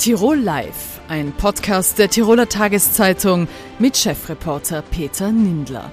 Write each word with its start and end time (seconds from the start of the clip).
Tirol 0.00 0.38
Live, 0.38 0.98
ein 1.08 1.30
Podcast 1.32 1.98
der 1.98 2.08
Tiroler 2.08 2.48
Tageszeitung 2.48 3.48
mit 3.78 3.98
Chefreporter 3.98 4.80
Peter 4.80 5.30
Nindler. 5.30 5.90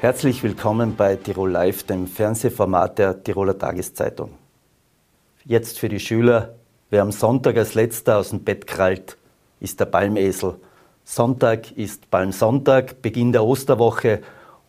Herzlich 0.00 0.42
willkommen 0.42 0.96
bei 0.96 1.14
Tirol 1.14 1.52
Live, 1.52 1.84
dem 1.84 2.08
Fernsehformat 2.08 2.98
der 2.98 3.22
Tiroler 3.22 3.56
Tageszeitung. 3.56 4.32
Jetzt 5.44 5.78
für 5.78 5.88
die 5.88 6.00
Schüler, 6.00 6.56
wer 6.90 7.02
am 7.02 7.12
Sonntag 7.12 7.56
als 7.56 7.74
letzter 7.74 8.18
aus 8.18 8.30
dem 8.30 8.42
Bett 8.42 8.66
krallt, 8.66 9.16
ist 9.60 9.78
der 9.78 9.86
Palmesel. 9.86 10.56
Sonntag 11.04 11.70
ist 11.76 12.10
Palmsonntag, 12.10 13.00
Beginn 13.00 13.30
der 13.30 13.44
Osterwoche 13.44 14.22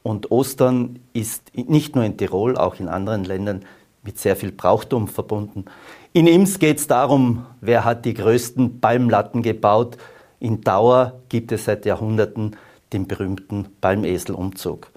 und 0.03 0.29
Ostern 0.29 0.99
ist 1.13 1.51
nicht 1.55 1.95
nur 1.95 2.05
in 2.05 2.15
Tirol, 2.15 2.57
auch 2.57 2.79
in 2.79 2.89
anderen 2.89 3.23
Ländern 3.23 3.65
mit 4.03 4.19
sehr 4.19 4.35
viel 4.35 4.51
Brauchtum 4.51 5.07
verbunden. 5.07 5.65
In 6.17 6.25
Ims 6.25 6.57
geht 6.57 6.79
es 6.79 6.87
darum, 6.87 7.45
wer 7.61 7.85
hat 7.85 8.03
die 8.03 8.15
größten 8.15 8.81
Palmlatten 8.81 9.43
gebaut. 9.43 9.97
In 10.39 10.61
Dauer 10.61 11.19
gibt 11.29 11.51
es 11.51 11.65
seit 11.65 11.85
Jahrhunderten 11.85 12.55
den 12.91 13.07
berühmten 13.07 13.67
Palmeselumzug. 13.81 14.87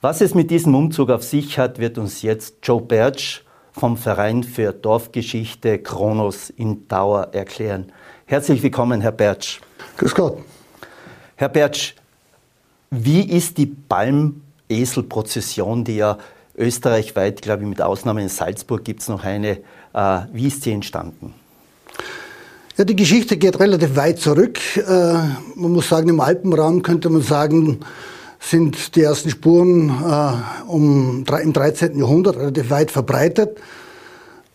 Was 0.00 0.22
es 0.22 0.34
mit 0.34 0.50
diesem 0.50 0.74
Umzug 0.74 1.10
auf 1.10 1.22
sich 1.22 1.58
hat, 1.58 1.80
wird 1.80 1.98
uns 1.98 2.22
jetzt 2.22 2.60
Joe 2.62 2.80
Bertsch 2.80 3.42
vom 3.72 3.98
Verein 3.98 4.42
für 4.42 4.72
Dorfgeschichte 4.72 5.80
Kronos 5.80 6.48
in 6.48 6.88
Dauer 6.88 7.28
erklären. 7.32 7.92
Herzlich 8.24 8.62
willkommen, 8.62 9.02
Herr 9.02 9.12
Bertsch. 9.12 9.60
Grüß 9.98 10.14
Gott. 10.14 10.38
Herr 11.36 11.50
Bertsch, 11.50 11.94
wie 12.90 13.20
ist 13.20 13.58
die 13.58 13.66
Palmeselprozession, 13.66 15.84
die 15.84 15.96
ja 15.96 16.16
österreichweit, 16.56 17.42
glaube 17.42 17.62
ich, 17.62 17.68
mit 17.68 17.80
Ausnahme 17.80 18.22
in 18.22 18.28
Salzburg 18.28 18.84
gibt 18.84 19.02
es 19.02 19.08
noch 19.08 19.24
eine. 19.24 19.58
Äh, 19.92 20.20
wie 20.32 20.48
ist 20.48 20.62
sie 20.62 20.72
entstanden? 20.72 21.34
Ja, 22.76 22.84
die 22.84 22.96
Geschichte 22.96 23.36
geht 23.36 23.60
relativ 23.60 23.94
weit 23.96 24.18
zurück. 24.18 24.58
Äh, 24.76 24.82
man 25.54 25.72
muss 25.72 25.88
sagen, 25.88 26.08
im 26.08 26.20
Alpenraum 26.20 26.82
könnte 26.82 27.08
man 27.08 27.22
sagen, 27.22 27.80
sind 28.40 28.96
die 28.96 29.02
ersten 29.02 29.30
Spuren 29.30 29.88
äh, 29.88 30.66
um, 30.66 31.24
im 31.26 31.52
13. 31.52 31.98
Jahrhundert 31.98 32.36
relativ 32.36 32.70
weit 32.70 32.90
verbreitet. 32.90 33.58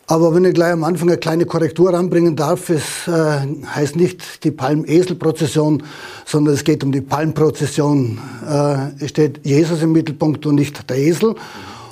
Aber 0.05 0.33
wenn 0.33 0.43
ich 0.43 0.55
gleich 0.55 0.73
am 0.73 0.83
Anfang 0.83 1.07
eine 1.09 1.19
kleine 1.19 1.45
Korrektur 1.45 1.93
anbringen 1.93 2.35
darf, 2.35 2.69
es 2.69 3.07
äh, 3.07 3.41
heißt 3.75 3.95
nicht 3.95 4.43
die 4.43 4.49
Palmeselprozession, 4.49 5.83
sondern 6.25 6.55
es 6.55 6.63
geht 6.63 6.83
um 6.83 6.91
die 6.91 7.01
Palmprozession. 7.01 8.19
Äh, 8.47 9.03
es 9.03 9.11
steht 9.11 9.45
Jesus 9.45 9.83
im 9.83 9.91
Mittelpunkt 9.91 10.47
und 10.47 10.55
nicht 10.55 10.89
der 10.89 10.97
Esel. 10.97 11.35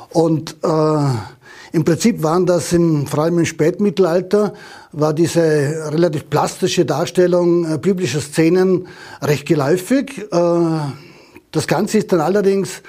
Und 0.10 0.58
äh, 0.64 0.68
im 1.74 1.84
Prinzip 1.84 2.24
waren 2.24 2.46
das 2.46 2.74
im, 2.74 3.08
vor 3.08 3.24
allem 3.24 3.40
im 3.40 3.46
Spätmittelalter, 3.46 4.54
war 4.94 5.14
diese 5.14 5.42
relativ 5.92 6.30
plastische 6.30 6.86
Darstellung 6.86 7.72
äh, 7.72 7.78
biblischer 7.78 8.22
Szenen 8.22 8.88
recht 9.22 9.46
geläufig. 9.46 10.26
Äh, 10.32 10.46
das 11.52 11.68
Ganze 11.68 12.00
ist 12.00 12.12
dann 12.12 12.22
allerdings 12.22 12.82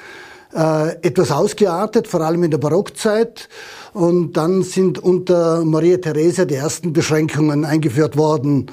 äh, 0.55 0.96
etwas 1.02 1.30
ausgeartet, 1.30 2.08
vor 2.08 2.20
allem 2.20 2.44
in 2.44 2.50
der 2.50 2.58
Barockzeit. 2.58 3.48
Und 3.92 4.34
dann 4.34 4.62
sind 4.62 4.98
unter 4.98 5.64
Maria 5.64 5.98
Theresia 5.98 6.44
die 6.44 6.55
ersten 6.55 6.92
Beschränkungen 6.92 7.64
eingeführt 7.64 8.16
worden. 8.16 8.70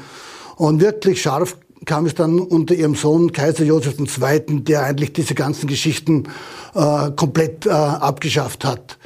Und 0.56 0.82
wirklich 0.82 1.22
scharf 1.22 1.58
kam 1.86 2.06
es 2.06 2.16
dann 2.16 2.40
unter 2.40 2.74
ihrem 2.74 2.96
Sohn 2.96 3.32
Kaiser 3.32 3.64
Joseph 3.64 3.96
II., 4.00 4.64
der 4.64 4.84
eigentlich 4.84 5.14
diese 5.14 5.36
ganzen 5.36 5.68
Geschichten 5.68 6.24
äh, 6.74 7.12
komplett 7.16 7.66
äh, 7.66 7.70
abgeschafft 7.70 8.66
hat. 8.66 8.98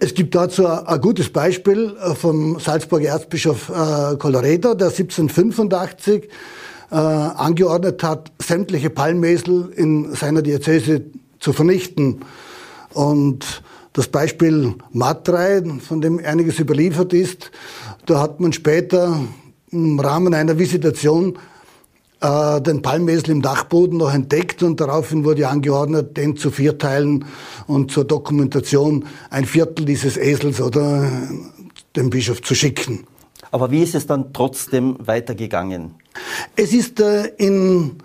Es 0.00 0.14
gibt 0.14 0.34
dazu 0.36 0.66
ein 0.66 1.00
gutes 1.00 1.28
Beispiel 1.30 1.96
äh, 2.00 2.14
vom 2.14 2.60
Salzburger 2.60 3.08
Erzbischof 3.08 3.68
äh, 3.68 4.16
Colloredo, 4.16 4.74
der 4.74 4.88
1785 4.88 6.28
äh, 6.90 6.94
angeordnet 6.94 8.02
hat, 8.02 8.30
sämtliche 8.38 8.90
Palmesel 8.90 9.72
in 9.74 10.14
seiner 10.14 10.42
Diözese 10.42 11.02
zu 11.40 11.52
vernichten. 11.52 12.20
Und 12.94 13.62
das 13.92 14.06
Beispiel 14.06 14.74
Matrei, 14.92 15.62
von 15.86 16.00
dem 16.00 16.24
einiges 16.24 16.60
überliefert 16.60 17.12
ist, 17.12 17.50
da 18.06 18.20
hat 18.20 18.38
man 18.38 18.52
später 18.52 19.20
im 19.70 19.98
Rahmen 19.98 20.32
einer 20.32 20.58
Visitation 20.58 21.38
äh, 22.20 22.60
den 22.60 22.82
Palmesel 22.82 23.30
im 23.30 23.42
Dachboden 23.42 23.98
noch 23.98 24.12
entdeckt 24.12 24.62
und 24.62 24.80
daraufhin 24.80 25.24
wurde 25.24 25.48
angeordnet, 25.48 26.16
den 26.16 26.36
zu 26.36 26.50
vierteilen 26.50 27.24
und 27.66 27.90
zur 27.92 28.04
Dokumentation 28.04 29.06
ein 29.30 29.44
Viertel 29.44 29.84
dieses 29.84 30.16
Esels 30.16 30.60
oder 30.60 31.10
dem 31.94 32.10
Bischof 32.10 32.42
zu 32.42 32.54
schicken. 32.54 33.06
Aber 33.50 33.70
wie 33.70 33.82
ist 33.82 33.94
es 33.94 34.06
dann 34.06 34.32
trotzdem 34.32 34.96
weitergegangen? 34.98 35.94
Es 36.56 36.72
ist 36.72 37.00
äh, 37.00 37.26
in, 37.36 37.98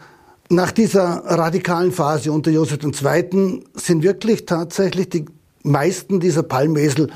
nach 0.49 0.71
dieser 0.71 1.23
radikalen 1.25 1.91
Phase 1.91 2.31
unter 2.31 2.51
Josef 2.51 2.79
II. 2.83 3.63
sind 3.73 4.03
wirklich 4.03 4.45
tatsächlich 4.45 5.09
die 5.09 5.25
meisten 5.63 6.19
dieser 6.19 6.43
Palmesel 6.43 7.09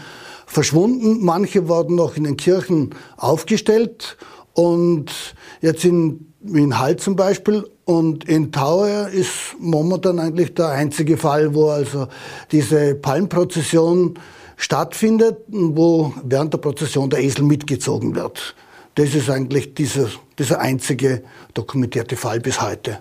verschwunden. 0.46 1.24
Manche 1.24 1.68
wurden 1.68 1.96
noch 1.96 2.18
in 2.18 2.24
den 2.24 2.38
Kirchen 2.38 2.96
aufgestellt 3.18 4.18
und 4.54 5.36
jetzt 5.62 5.86
in 5.86 6.27
in 6.42 6.78
Hall 6.78 6.98
zum 6.98 7.16
Beispiel 7.16 7.66
und 7.86 8.26
in 8.26 8.52
Tauer 8.52 9.10
ist 9.10 9.56
momentan 9.60 10.20
eigentlich 10.20 10.54
der 10.54 10.70
einzige 10.70 11.18
Fall, 11.18 11.54
wo 11.56 11.70
also 11.70 12.08
diese 12.52 12.96
Palmprozession 12.96 14.20
stattfindet, 14.56 15.38
wo 15.48 16.14
während 16.24 16.54
der 16.54 16.60
Prozession 16.60 17.10
der 17.10 17.24
Esel 17.24 17.44
mitgezogen 17.44 18.16
wird. 18.16 18.56
Das 18.96 19.14
ist 19.14 19.30
eigentlich 19.30 19.76
dieser, 19.76 20.10
dieser 20.38 20.60
einzige 20.60 21.24
dokumentierte 21.54 22.16
Fall 22.16 22.40
bis 22.40 22.62
heute. 22.62 23.00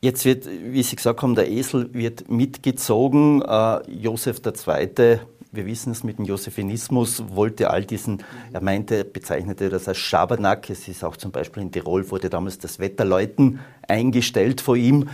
Jetzt 0.00 0.24
wird, 0.24 0.46
wie 0.46 0.82
Sie 0.82 0.96
gesagt 0.96 1.22
haben, 1.22 1.34
der 1.34 1.50
Esel 1.50 1.92
wird 1.92 2.30
mitgezogen. 2.30 3.42
Äh, 3.42 3.90
Josef 3.90 4.40
II 4.44 5.18
wir 5.50 5.66
wissen 5.66 5.92
es 5.92 6.04
mit 6.04 6.18
dem 6.18 6.26
Josephinismus, 6.26 7.24
wollte 7.30 7.70
all 7.70 7.84
diesen, 7.84 8.22
er 8.52 8.62
meinte, 8.62 9.04
bezeichnete 9.04 9.70
das 9.70 9.88
als 9.88 9.98
Schabernack. 9.98 10.68
Es 10.68 10.88
ist 10.88 11.02
auch 11.04 11.16
zum 11.16 11.30
Beispiel 11.30 11.62
in 11.62 11.72
Tirol 11.72 12.10
wurde 12.10 12.28
damals 12.28 12.58
das 12.58 12.78
Wetterläuten 12.78 13.60
eingestellt 13.86 14.60
vor 14.60 14.76
ihm. 14.76 15.08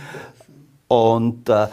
Und 0.87 1.49
äh, 1.49 1.67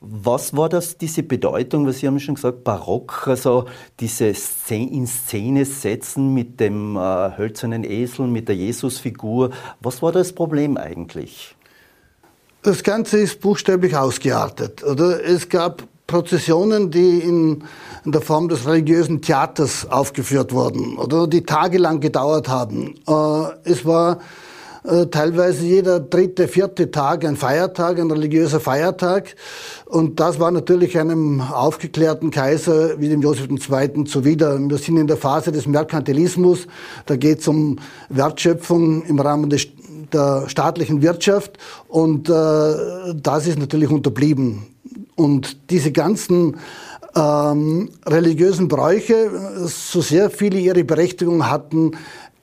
was 0.00 0.56
war 0.56 0.68
das, 0.68 0.98
diese 0.98 1.22
Bedeutung, 1.22 1.86
was 1.86 1.98
Sie 1.98 2.06
haben 2.06 2.18
schon 2.18 2.34
gesagt, 2.34 2.64
barock, 2.64 3.28
also 3.28 3.66
diese 4.00 4.34
Szene, 4.34 4.90
in 4.90 5.06
Szene 5.06 5.64
setzen 5.64 6.34
mit 6.34 6.60
dem 6.60 6.96
äh, 6.96 7.00
hölzernen 7.36 7.84
Esel, 7.84 8.26
mit 8.26 8.48
der 8.48 8.56
Jesusfigur. 8.56 9.50
Was 9.80 10.02
war 10.02 10.12
das 10.12 10.32
Problem 10.32 10.76
eigentlich? 10.76 11.56
Das 12.62 12.82
Ganze 12.84 13.18
ist 13.18 13.40
buchstäblich 13.40 13.96
ausgeartet. 13.96 14.84
Oder? 14.84 15.24
Es 15.24 15.48
gab 15.48 15.88
Prozessionen, 16.12 16.90
die 16.90 17.20
in, 17.20 17.64
in, 18.04 18.12
der 18.12 18.20
Form 18.20 18.50
des 18.50 18.66
religiösen 18.66 19.22
Theaters 19.22 19.90
aufgeführt 19.90 20.52
wurden 20.52 20.98
oder 20.98 21.26
die 21.26 21.42
tagelang 21.42 22.00
gedauert 22.00 22.48
haben. 22.48 22.96
Äh, 23.08 23.70
es 23.70 23.86
war 23.86 24.18
äh, 24.84 25.06
teilweise 25.06 25.64
jeder 25.64 26.00
dritte, 26.00 26.48
vierte 26.48 26.90
Tag 26.90 27.24
ein 27.24 27.36
Feiertag, 27.36 27.98
ein 27.98 28.10
religiöser 28.10 28.60
Feiertag. 28.60 29.36
Und 29.86 30.20
das 30.20 30.38
war 30.38 30.50
natürlich 30.50 30.98
einem 30.98 31.40
aufgeklärten 31.40 32.30
Kaiser 32.30 33.00
wie 33.00 33.08
dem 33.08 33.22
Josef 33.22 33.48
II. 33.48 34.04
zuwider. 34.04 34.58
Wir 34.58 34.76
sind 34.76 34.98
in 34.98 35.06
der 35.06 35.16
Phase 35.16 35.50
des 35.50 35.66
Merkantilismus. 35.66 36.66
Da 37.06 37.16
geht 37.16 37.40
es 37.40 37.48
um 37.48 37.78
Wertschöpfung 38.10 39.04
im 39.04 39.18
Rahmen 39.18 39.48
des, 39.48 39.66
der 40.12 40.44
staatlichen 40.48 41.00
Wirtschaft. 41.00 41.56
Und 41.88 42.28
äh, 42.28 43.14
das 43.14 43.46
ist 43.46 43.58
natürlich 43.58 43.88
unterblieben. 43.88 44.71
Und 45.14 45.70
diese 45.70 45.92
ganzen 45.92 46.56
ähm, 47.14 47.90
religiösen 48.06 48.68
Bräuche, 48.68 49.30
so 49.66 50.00
sehr 50.00 50.30
viele 50.30 50.58
ihre 50.58 50.84
Berechtigung 50.84 51.50
hatten, 51.50 51.92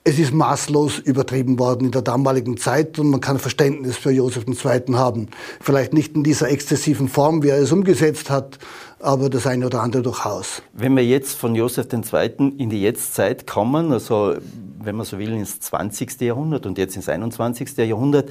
es 0.02 0.18
ist 0.18 0.32
maßlos 0.32 0.98
übertrieben 0.98 1.58
worden 1.58 1.84
in 1.86 1.90
der 1.90 2.00
damaligen 2.00 2.56
Zeit 2.56 2.98
und 2.98 3.10
man 3.10 3.20
kann 3.20 3.38
Verständnis 3.38 3.98
für 3.98 4.10
Josef 4.10 4.44
II. 4.46 4.94
haben. 4.94 5.28
Vielleicht 5.60 5.92
nicht 5.92 6.14
in 6.14 6.24
dieser 6.24 6.50
exzessiven 6.50 7.08
Form, 7.08 7.42
wie 7.42 7.48
er 7.48 7.58
es 7.58 7.70
umgesetzt 7.70 8.30
hat, 8.30 8.58
aber 8.98 9.28
das 9.28 9.46
eine 9.46 9.66
oder 9.66 9.82
andere 9.82 10.02
durchaus. 10.02 10.62
Wenn 10.72 10.96
wir 10.96 11.04
jetzt 11.04 11.34
von 11.34 11.54
Josef 11.54 11.86
II. 11.92 12.54
in 12.56 12.70
die 12.70 12.80
Jetztzeit 12.80 13.46
kommen, 13.46 13.92
also 13.92 14.36
wenn 14.82 14.96
man 14.96 15.04
so 15.04 15.18
will 15.18 15.32
ins 15.32 15.60
20. 15.60 16.18
Jahrhundert 16.22 16.64
und 16.64 16.78
jetzt 16.78 16.96
ins 16.96 17.08
21. 17.08 17.76
Jahrhundert, 17.76 18.30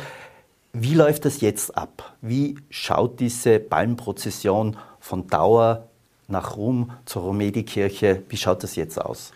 wie 0.74 0.94
läuft 0.94 1.26
das 1.26 1.42
jetzt 1.42 1.76
ab? 1.76 2.16
Wie 2.22 2.58
schaut 2.70 3.20
diese 3.20 3.60
Palmprozession 3.60 4.78
von 5.00 5.28
Dauer 5.28 5.88
nach 6.28 6.56
Rom 6.56 6.92
zur 7.06 7.24
Romedi-Kirche, 7.24 8.24
wie 8.30 8.38
schaut 8.38 8.64
das 8.64 8.76
jetzt 8.76 9.02
aus? 9.02 9.32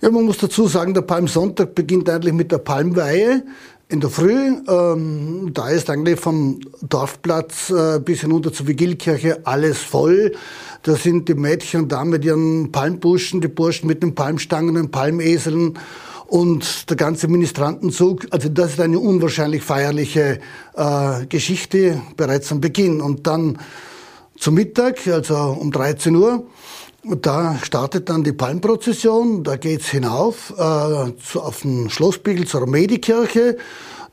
Ja, 0.00 0.10
man 0.10 0.24
muss 0.24 0.38
dazu 0.38 0.66
sagen, 0.66 0.94
der 0.94 1.02
Palmsonntag 1.02 1.74
beginnt 1.74 2.08
eigentlich 2.08 2.34
mit 2.34 2.52
der 2.52 2.58
Palmweihe 2.58 3.42
in 3.88 4.00
der 4.00 4.10
Früh. 4.10 4.56
Ähm, 4.68 5.50
da 5.52 5.68
ist 5.70 5.90
eigentlich 5.90 6.20
vom 6.20 6.60
Dorfplatz 6.82 7.70
äh, 7.70 7.98
bis 7.98 8.20
hinunter 8.20 8.52
zur 8.52 8.68
Vigilkirche 8.68 9.40
alles 9.44 9.78
voll. 9.78 10.32
Da 10.82 10.94
sind 10.94 11.28
die 11.28 11.34
Mädchen 11.34 11.88
da 11.88 12.04
mit 12.04 12.24
ihren 12.24 12.70
Palmbuschen, 12.70 13.40
die 13.40 13.48
Burschen 13.48 13.88
mit 13.88 14.02
den 14.02 14.14
Palmstangen 14.14 14.76
und 14.76 14.90
Palmeseln 14.90 15.78
und 16.28 16.90
der 16.90 16.96
ganze 16.96 17.26
Ministrantenzug. 17.26 18.26
Also 18.30 18.48
das 18.50 18.72
ist 18.72 18.80
eine 18.80 18.98
unwahrscheinlich 18.98 19.62
feierliche 19.62 20.40
äh, 20.76 21.26
Geschichte 21.26 22.00
bereits 22.16 22.52
am 22.52 22.60
Beginn. 22.60 23.00
Und 23.00 23.26
dann 23.26 23.58
zum 24.38 24.54
Mittag, 24.54 25.06
also 25.06 25.56
um 25.58 25.72
13 25.72 26.14
Uhr, 26.14 26.46
da 27.02 27.58
startet 27.62 28.10
dann 28.10 28.24
die 28.24 28.32
Palmprozession, 28.32 29.42
da 29.42 29.56
geht's 29.56 29.88
hinauf 29.88 30.50
äh, 30.50 31.12
zu, 31.16 31.40
auf 31.40 31.62
den 31.62 31.88
Schlossbiegel 31.88 32.46
zur 32.46 32.66
Medikirche. 32.66 33.56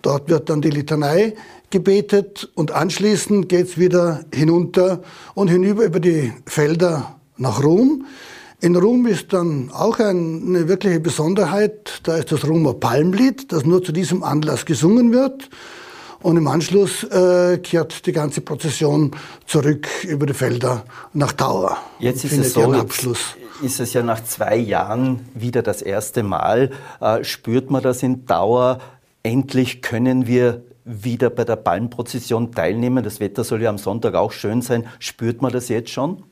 Dort 0.01 0.29
wird 0.29 0.49
dann 0.49 0.61
die 0.61 0.69
Litanei 0.69 1.35
gebetet 1.69 2.49
und 2.55 2.71
anschließend 2.71 3.49
geht's 3.49 3.77
wieder 3.77 4.23
hinunter 4.33 5.01
und 5.33 5.49
hinüber 5.49 5.83
über 5.83 5.99
die 5.99 6.31
Felder 6.45 7.19
nach 7.35 7.61
Rom. 7.61 8.05
In 8.61 8.75
Rom 8.75 9.05
ist 9.05 9.33
dann 9.33 9.69
auch 9.71 9.99
eine 9.99 10.67
wirkliche 10.67 10.99
Besonderheit, 10.99 11.99
da 12.03 12.15
ist 12.15 12.31
das 12.31 12.47
Romer 12.47 12.73
Palmlied, 12.73 13.51
das 13.51 13.65
nur 13.65 13.83
zu 13.83 13.91
diesem 13.91 14.23
Anlass 14.23 14.65
gesungen 14.65 15.11
wird. 15.11 15.49
Und 16.21 16.37
im 16.37 16.47
Anschluss 16.47 17.03
äh, 17.03 17.59
kehrt 17.59 18.07
die 18.07 18.11
ganze 18.11 18.41
Prozession 18.41 19.11
zurück 19.45 19.87
über 20.05 20.25
die 20.25 20.33
Felder 20.33 20.85
nach 21.13 21.33
Dauer. 21.33 21.77
Jetzt 21.99 22.23
ist 22.25 22.37
es 22.37 22.53
so, 22.53 22.71
Abschluss. 22.71 23.35
ist 23.61 23.79
es 23.79 23.93
ja 23.93 24.01
nach 24.01 24.23
zwei 24.23 24.55
Jahren 24.55 25.19
wieder 25.35 25.61
das 25.61 25.83
erste 25.83 26.23
Mal. 26.23 26.71
Äh, 26.99 27.23
spürt 27.23 27.69
man 27.69 27.83
das 27.83 28.01
in 28.01 28.25
Dauer? 28.25 28.79
Endlich 29.21 29.83
können 29.83 30.25
wir 30.25 30.63
wieder 30.83 31.29
bei 31.29 31.43
der 31.43 31.57
Palmprozession 31.57 32.51
teilnehmen. 32.51 33.03
Das 33.03 33.19
Wetter 33.19 33.43
soll 33.43 33.61
ja 33.61 33.69
am 33.69 33.77
Sonntag 33.77 34.15
auch 34.15 34.31
schön 34.31 34.61
sein. 34.61 34.87
Spürt 34.97 35.41
man 35.41 35.51
das 35.51 35.67
jetzt 35.69 35.91
schon? 35.91 36.23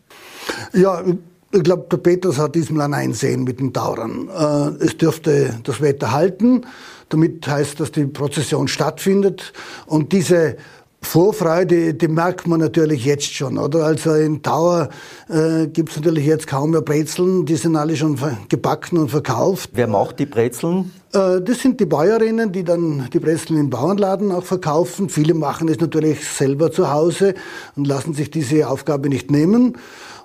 Ja, 0.74 1.04
ich 1.53 1.63
glaube, 1.63 1.85
der 1.91 1.97
Petrus 1.97 2.38
hat 2.39 2.55
diesmal 2.55 2.88
ein 2.88 2.94
Einsehen 2.94 3.44
mit 3.44 3.59
den 3.59 3.73
Taurern. 3.73 4.27
Äh, 4.29 4.83
es 4.83 4.97
dürfte 4.97 5.59
das 5.63 5.81
Wetter 5.81 6.11
halten. 6.11 6.65
Damit 7.09 7.47
heißt, 7.47 7.79
dass 7.79 7.91
die 7.91 8.05
Prozession 8.05 8.67
stattfindet. 8.67 9.53
Und 9.85 10.11
diese 10.13 10.57
Vorfreude, 11.03 11.94
die 11.94 12.07
merkt 12.07 12.47
man 12.47 12.59
natürlich 12.59 13.05
jetzt 13.05 13.31
schon, 13.31 13.57
oder? 13.57 13.85
Also 13.85 14.13
in 14.13 14.41
Tauer 14.41 14.89
äh, 15.29 15.67
gibt 15.67 15.89
es 15.89 15.97
natürlich 15.97 16.25
jetzt 16.25 16.47
kaum 16.47 16.71
mehr 16.71 16.81
Brezeln, 16.81 17.45
die 17.45 17.55
sind 17.55 17.75
alle 17.75 17.95
schon 17.95 18.17
gebacken 18.50 18.97
und 18.97 19.09
verkauft. 19.09 19.71
Wer 19.73 19.88
macht 19.88 20.19
die 20.19 20.25
Brezeln? 20.25 20.91
Äh, 21.13 21.41
das 21.41 21.59
sind 21.59 21.79
die 21.79 21.85
Bäuerinnen, 21.85 22.51
die 22.51 22.63
dann 22.63 23.09
die 23.11 23.19
Brezeln 23.19 23.59
im 23.59 23.69
Bauernladen 23.69 24.31
auch 24.31 24.45
verkaufen. 24.45 25.09
Viele 25.09 25.33
machen 25.33 25.67
es 25.67 25.79
natürlich 25.79 26.25
selber 26.27 26.71
zu 26.71 26.89
Hause 26.89 27.35
und 27.75 27.85
lassen 27.85 28.13
sich 28.13 28.31
diese 28.31 28.67
Aufgabe 28.69 29.09
nicht 29.09 29.29
nehmen. 29.29 29.77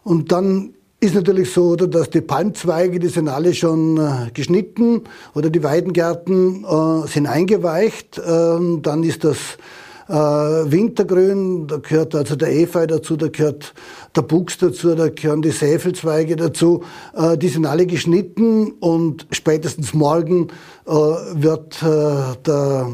Und 0.05 0.33
dann 0.33 0.75
ist 1.01 1.15
natürlich 1.15 1.53
so, 1.53 1.69
oder, 1.69 1.87
dass 1.87 2.11
die 2.11 2.21
Palmzweige, 2.21 2.99
die 2.99 3.09
sind 3.09 3.29
alle 3.29 3.55
schon 3.55 3.99
äh, 3.99 4.31
geschnitten 4.35 5.03
oder 5.35 5.49
die 5.49 5.63
Weidengärten 5.63 6.65
äh, 6.65 7.07
sind 7.07 7.27
eingeweicht. 7.27 8.21
Ähm, 8.27 8.83
dann 8.83 9.05
ist 9.05 9.23
das 9.23 9.59
äh, 10.09 10.13
Wintergrün, 10.13 11.67
da 11.69 11.77
gehört 11.77 12.15
also 12.15 12.35
der 12.35 12.53
Efeu 12.53 12.87
dazu, 12.87 13.17
da 13.17 13.29
gehört 13.29 13.75
der 14.17 14.23
Buchs 14.23 14.59
dazu, 14.59 14.95
da 14.95 15.09
gehören 15.09 15.43
die 15.43 15.51
Säfelzweige 15.51 16.35
dazu. 16.35 16.83
Äh, 17.15 17.37
die 17.39 17.49
sind 17.49 17.67
alle 17.67 17.87
geschnitten 17.87 18.73
und 18.81 19.27
spätestens 19.31 19.95
morgen 19.95 20.49
äh, 20.87 20.91
wird 20.91 21.81
äh, 21.83 22.37
der 22.45 22.89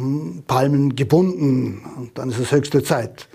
Palmen 0.47 0.95
gebunden. 0.95 1.83
Und 1.97 2.19
dann 2.19 2.29
ist 2.31 2.39
es 2.39 2.53
höchste 2.53 2.83
Zeit. 2.83 3.29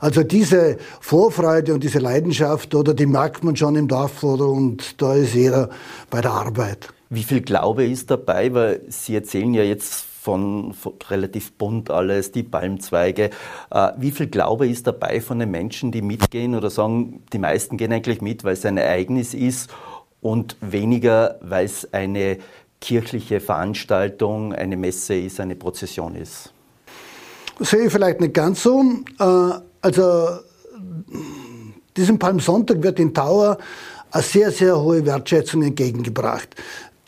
Also 0.00 0.22
diese 0.22 0.78
Vorfreude 1.00 1.74
und 1.74 1.84
diese 1.84 1.98
Leidenschaft, 1.98 2.74
oder 2.74 2.94
die 2.94 3.06
merkt 3.06 3.44
man 3.44 3.54
schon 3.54 3.76
im 3.76 3.86
Dorf, 3.86 4.22
oder 4.24 4.48
und 4.48 5.00
da 5.00 5.14
ist 5.14 5.34
jeder 5.34 5.68
bei 6.10 6.20
der 6.20 6.32
Arbeit. 6.32 6.88
Wie 7.10 7.22
viel 7.22 7.42
Glaube 7.42 7.84
ist 7.84 8.10
dabei? 8.10 8.52
Weil 8.54 8.80
Sie 8.88 9.14
erzählen 9.14 9.52
ja 9.52 9.62
jetzt 9.62 10.06
von, 10.22 10.72
von 10.72 10.94
relativ 11.08 11.52
bunt 11.52 11.90
alles, 11.90 12.32
die 12.32 12.42
Palmzweige. 12.42 13.30
Äh, 13.70 13.92
wie 13.98 14.10
viel 14.10 14.28
Glaube 14.28 14.68
ist 14.68 14.86
dabei 14.86 15.20
von 15.20 15.38
den 15.38 15.50
Menschen, 15.50 15.92
die 15.92 16.02
mitgehen 16.02 16.54
oder 16.54 16.70
sagen, 16.70 17.22
die 17.32 17.38
meisten 17.38 17.76
gehen 17.76 17.92
eigentlich 17.92 18.20
mit, 18.22 18.44
weil 18.44 18.54
es 18.54 18.64
ein 18.64 18.76
Ereignis 18.76 19.34
ist 19.34 19.70
und 20.20 20.56
weniger, 20.60 21.38
weil 21.42 21.66
es 21.66 21.92
eine 21.92 22.38
kirchliche 22.80 23.40
Veranstaltung, 23.40 24.54
eine 24.54 24.76
Messe 24.76 25.14
ist, 25.14 25.40
eine 25.40 25.56
Prozession 25.56 26.14
ist? 26.14 26.52
sehe 27.60 27.86
ich 27.86 27.92
vielleicht 27.92 28.20
nicht 28.20 28.34
ganz 28.34 28.62
so. 28.62 28.82
Äh, 29.18 29.69
also 29.80 30.40
diesem 31.96 32.18
Palmsonntag 32.18 32.82
wird 32.82 32.98
in 32.98 33.14
Tower 33.14 33.58
eine 34.10 34.22
sehr, 34.22 34.50
sehr 34.50 34.80
hohe 34.80 35.04
Wertschätzung 35.04 35.62
entgegengebracht. 35.62 36.48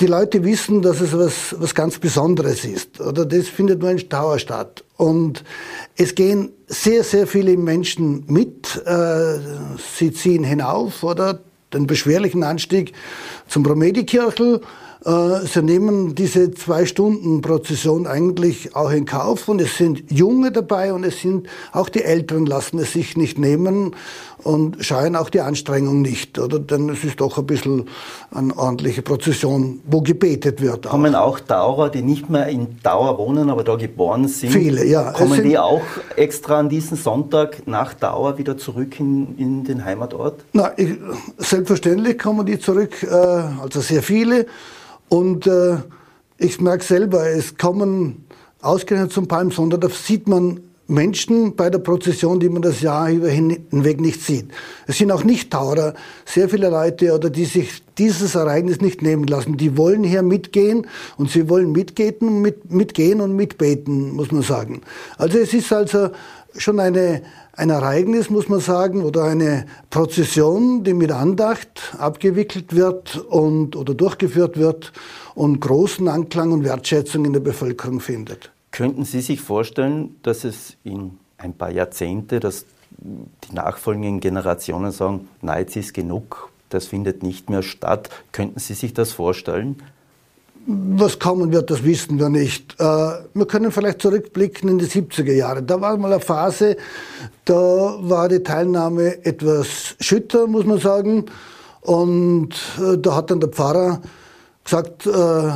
Die 0.00 0.06
Leute 0.06 0.42
wissen, 0.42 0.82
dass 0.82 1.00
es 1.00 1.16
was, 1.16 1.54
was 1.58 1.74
ganz 1.74 1.98
Besonderes 1.98 2.64
ist. 2.64 3.00
Oder 3.00 3.24
das 3.24 3.48
findet 3.48 3.80
nur 3.80 3.90
in 3.90 4.08
Tower 4.08 4.38
statt. 4.38 4.84
Und 4.96 5.44
es 5.96 6.14
gehen 6.14 6.50
sehr, 6.66 7.04
sehr 7.04 7.26
viele 7.26 7.56
Menschen 7.56 8.24
mit. 8.26 8.82
Äh, 8.84 9.38
sie 9.96 10.12
ziehen 10.12 10.44
hinauf 10.44 11.02
oder 11.02 11.40
den 11.72 11.86
beschwerlichen 11.86 12.42
Anstieg 12.42 12.92
zum 13.48 13.62
Bromedikirchel 13.62 14.60
sie 15.04 15.62
nehmen 15.62 16.14
diese 16.14 16.52
zwei 16.52 16.86
Stunden 16.86 17.42
Prozession 17.42 18.06
eigentlich 18.06 18.76
auch 18.76 18.90
in 18.90 19.04
Kauf 19.04 19.48
und 19.48 19.60
es 19.60 19.76
sind 19.76 20.04
Junge 20.10 20.52
dabei 20.52 20.92
und 20.92 21.02
es 21.02 21.20
sind 21.20 21.48
auch 21.72 21.88
die 21.88 22.04
Älteren 22.04 22.46
lassen 22.46 22.78
es 22.78 22.92
sich 22.92 23.16
nicht 23.16 23.36
nehmen 23.36 23.96
und 24.44 24.84
scheuen 24.84 25.16
auch 25.16 25.30
die 25.30 25.40
Anstrengung 25.40 26.02
nicht, 26.02 26.38
oder? 26.38 26.58
Denn 26.58 26.88
es 26.88 27.04
ist 27.04 27.20
doch 27.20 27.38
ein 27.38 27.46
bisschen 27.46 27.88
eine 28.32 28.56
ordentliche 28.56 29.02
Prozession, 29.02 29.80
wo 29.86 30.00
gebetet 30.00 30.60
wird. 30.60 30.86
Auch. 30.86 30.90
Kommen 30.90 31.14
auch 31.14 31.40
Daurer, 31.40 31.90
die 31.90 32.02
nicht 32.02 32.30
mehr 32.30 32.46
in 32.46 32.78
Dauer 32.82 33.18
wohnen, 33.18 33.50
aber 33.50 33.64
da 33.64 33.76
geboren 33.76 34.28
sind? 34.28 34.52
Viele, 34.52 34.84
ja. 34.84 35.12
Kommen 35.12 35.42
die 35.42 35.58
auch 35.58 35.82
extra 36.16 36.60
an 36.60 36.68
diesen 36.68 36.96
Sonntag 36.96 37.66
nach 37.66 37.94
Dauer 37.94 38.38
wieder 38.38 38.56
zurück 38.56 38.98
in, 38.98 39.36
in 39.38 39.64
den 39.64 39.84
Heimatort? 39.84 40.44
Na, 40.52 40.72
ich, 40.76 40.90
selbstverständlich 41.38 42.18
kommen 42.18 42.46
die 42.46 42.58
zurück, 42.58 43.02
äh, 43.02 43.14
also 43.14 43.80
sehr 43.80 44.02
viele. 44.02 44.46
Und 45.12 45.46
äh, 45.46 45.76
ich 46.38 46.58
merke 46.58 46.82
selber, 46.82 47.28
es 47.28 47.58
kommen 47.58 48.24
ausgerechnet 48.62 49.12
zum 49.12 49.28
Palmsonntag, 49.28 49.90
sieht 49.90 50.26
man 50.26 50.60
Menschen 50.86 51.54
bei 51.54 51.68
der 51.68 51.80
Prozession, 51.80 52.40
die 52.40 52.48
man 52.48 52.62
das 52.62 52.80
Jahr 52.80 53.10
über 53.10 53.28
hinweg 53.28 54.00
nicht 54.00 54.22
sieht. 54.22 54.46
Es 54.86 54.96
sind 54.96 55.12
auch 55.12 55.22
nicht 55.22 55.50
Taurer, 55.50 55.92
sehr 56.24 56.48
viele 56.48 56.70
Leute, 56.70 57.12
oder 57.12 57.28
die 57.28 57.44
sich 57.44 57.82
dieses 57.98 58.36
Ereignis 58.36 58.80
nicht 58.80 59.02
nehmen 59.02 59.24
lassen. 59.24 59.58
Die 59.58 59.76
wollen 59.76 60.02
hier 60.02 60.22
mitgehen 60.22 60.86
und 61.18 61.30
sie 61.30 61.50
wollen 61.50 61.72
mitgehen, 61.72 62.40
mit, 62.40 62.72
mitgehen 62.72 63.20
und 63.20 63.36
mitbeten, 63.36 64.12
muss 64.12 64.32
man 64.32 64.40
sagen. 64.40 64.80
Also 65.18 65.36
es 65.36 65.52
ist 65.52 65.70
also 65.74 66.08
schon 66.56 66.80
eine, 66.80 67.22
ein 67.54 67.70
Ereignis, 67.70 68.30
muss 68.30 68.48
man 68.48 68.60
sagen, 68.60 69.02
oder 69.02 69.24
eine 69.24 69.66
Prozession, 69.90 70.84
die 70.84 70.94
mit 70.94 71.10
Andacht 71.10 71.94
abgewickelt 71.98 72.74
wird 72.74 73.16
und, 73.16 73.76
oder 73.76 73.94
durchgeführt 73.94 74.56
wird 74.56 74.92
und 75.34 75.60
großen 75.60 76.08
Anklang 76.08 76.52
und 76.52 76.64
Wertschätzung 76.64 77.24
in 77.24 77.32
der 77.32 77.40
Bevölkerung 77.40 78.00
findet. 78.00 78.50
Könnten 78.70 79.04
Sie 79.04 79.20
sich 79.20 79.40
vorstellen, 79.40 80.16
dass 80.22 80.44
es 80.44 80.76
in 80.84 81.18
ein 81.38 81.54
paar 81.54 81.70
Jahrzehnte, 81.70 82.40
dass 82.40 82.64
die 82.98 83.54
nachfolgenden 83.54 84.20
Generationen 84.20 84.92
sagen, 84.92 85.28
nein, 85.40 85.60
jetzt 85.60 85.76
ist 85.76 85.94
genug, 85.94 86.50
das 86.68 86.86
findet 86.86 87.22
nicht 87.22 87.50
mehr 87.50 87.62
statt. 87.62 88.10
Könnten 88.32 88.58
Sie 88.58 88.74
sich 88.74 88.94
das 88.94 89.12
vorstellen? 89.12 89.76
Was 90.64 91.18
kommen 91.18 91.52
wird, 91.52 91.70
das 91.70 91.82
wissen 91.82 92.18
wir 92.20 92.28
nicht. 92.28 92.76
Äh, 92.78 92.84
wir 92.84 93.46
können 93.46 93.72
vielleicht 93.72 94.00
zurückblicken 94.00 94.68
in 94.68 94.78
die 94.78 94.86
70er 94.86 95.32
Jahre. 95.32 95.62
Da 95.62 95.80
war 95.80 95.96
mal 95.96 96.12
eine 96.12 96.20
Phase, 96.20 96.76
da 97.44 97.54
war 97.54 98.28
die 98.28 98.44
Teilnahme 98.44 99.24
etwas 99.24 99.96
schütter, 99.98 100.46
muss 100.46 100.64
man 100.64 100.78
sagen. 100.78 101.26
Und 101.80 102.50
äh, 102.78 102.96
da 102.96 103.16
hat 103.16 103.32
dann 103.32 103.40
der 103.40 103.48
Pfarrer 103.48 104.00
gesagt, 104.64 105.06
äh, 105.06 105.50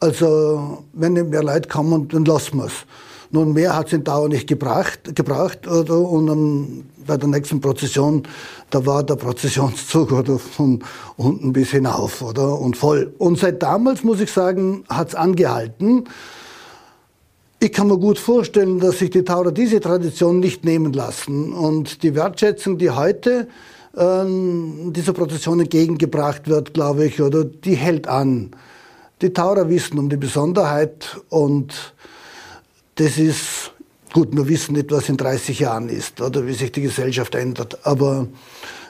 also 0.00 0.84
wenn 0.94 1.12
nicht 1.12 1.28
mehr 1.28 1.42
Leute 1.42 1.68
kommen, 1.68 2.08
dann 2.08 2.24
lassen 2.24 2.56
wir 2.56 2.66
es. 2.66 2.86
Nun, 3.32 3.52
mehr 3.52 3.76
hat 3.76 3.86
es 3.86 3.92
in 3.92 4.02
Dauer 4.02 4.28
nicht 4.28 4.48
gebracht, 4.48 5.14
gebracht 5.14 5.68
oder, 5.68 5.98
und 6.00 6.28
um, 6.28 6.84
bei 7.06 7.16
der 7.16 7.28
nächsten 7.28 7.60
Prozession, 7.60 8.24
da 8.70 8.84
war 8.84 9.04
der 9.04 9.14
Prozessionszug 9.14 10.10
oder 10.10 10.36
von 10.38 10.82
unten 11.16 11.52
bis 11.52 11.70
hinauf 11.70 12.22
oder, 12.22 12.58
und 12.58 12.76
voll. 12.76 13.14
Und 13.18 13.38
seit 13.38 13.62
damals, 13.62 14.02
muss 14.02 14.20
ich 14.20 14.32
sagen, 14.32 14.82
hat 14.88 15.10
es 15.10 15.14
angehalten. 15.14 16.08
Ich 17.60 17.72
kann 17.72 17.86
mir 17.86 17.98
gut 17.98 18.18
vorstellen, 18.18 18.80
dass 18.80 18.98
sich 18.98 19.10
die 19.10 19.22
Taurer 19.22 19.52
diese 19.52 19.78
Tradition 19.78 20.40
nicht 20.40 20.64
nehmen 20.64 20.92
lassen. 20.92 21.52
Und 21.52 22.02
die 22.02 22.16
Wertschätzung, 22.16 22.78
die 22.78 22.90
heute 22.90 23.46
ähm, 23.96 24.92
dieser 24.92 25.12
Prozession 25.12 25.60
entgegengebracht 25.60 26.48
wird, 26.48 26.74
glaube 26.74 27.04
ich, 27.04 27.22
oder 27.22 27.44
die 27.44 27.76
hält 27.76 28.08
an. 28.08 28.50
Die 29.22 29.32
Taurer 29.32 29.68
wissen 29.68 29.98
um 29.98 30.08
die 30.08 30.16
Besonderheit 30.16 31.20
und 31.28 31.94
das 33.00 33.16
ist, 33.16 33.72
gut, 34.12 34.36
wir 34.36 34.46
wissen 34.46 34.74
nicht, 34.74 34.90
was 34.92 35.08
in 35.08 35.16
30 35.16 35.58
Jahren 35.58 35.88
ist 35.88 36.20
oder 36.20 36.46
wie 36.46 36.52
sich 36.52 36.70
die 36.70 36.82
Gesellschaft 36.82 37.34
ändert, 37.34 37.86
aber 37.86 38.28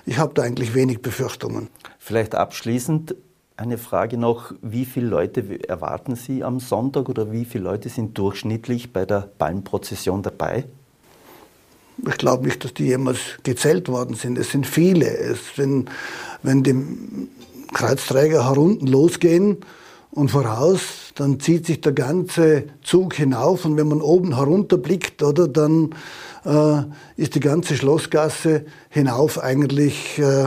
ich 0.04 0.18
habe 0.18 0.34
da 0.34 0.42
eigentlich 0.42 0.74
wenig 0.74 1.00
Befürchtungen. 1.00 1.68
Vielleicht 2.00 2.34
abschließend 2.34 3.14
eine 3.56 3.78
Frage 3.78 4.18
noch, 4.18 4.52
wie 4.62 4.84
viele 4.84 5.06
Leute 5.06 5.68
erwarten 5.68 6.16
Sie 6.16 6.42
am 6.42 6.58
Sonntag 6.58 7.08
oder 7.08 7.30
wie 7.30 7.44
viele 7.44 7.64
Leute 7.64 7.88
sind 7.88 8.18
durchschnittlich 8.18 8.92
bei 8.92 9.06
der 9.06 9.30
Palmprozession 9.38 10.22
dabei? 10.22 10.64
Ich 12.08 12.16
glaube 12.16 12.46
nicht, 12.46 12.64
dass 12.64 12.74
die 12.74 12.86
jemals 12.86 13.18
gezählt 13.44 13.88
worden 13.88 14.16
sind. 14.16 14.38
Es 14.38 14.50
sind 14.50 14.66
viele. 14.66 15.06
Es, 15.06 15.38
wenn, 15.56 15.88
wenn 16.42 16.64
die 16.64 17.28
Kreuzträger 17.72 18.46
herunten 18.46 18.88
losgehen 18.88 19.58
und 20.12 20.30
voraus, 20.30 21.12
dann 21.14 21.38
zieht 21.40 21.66
sich 21.66 21.80
der 21.80 21.92
ganze 21.92 22.64
Zug 22.82 23.14
hinauf 23.14 23.64
und 23.64 23.76
wenn 23.76 23.88
man 23.88 24.00
oben 24.00 24.36
herunterblickt, 24.36 25.22
oder, 25.22 25.46
dann 25.46 25.94
äh, 26.44 26.82
ist 27.16 27.34
die 27.34 27.40
ganze 27.40 27.76
Schlossgasse 27.76 28.64
hinauf 28.88 29.38
eigentlich 29.38 30.18
äh, 30.18 30.46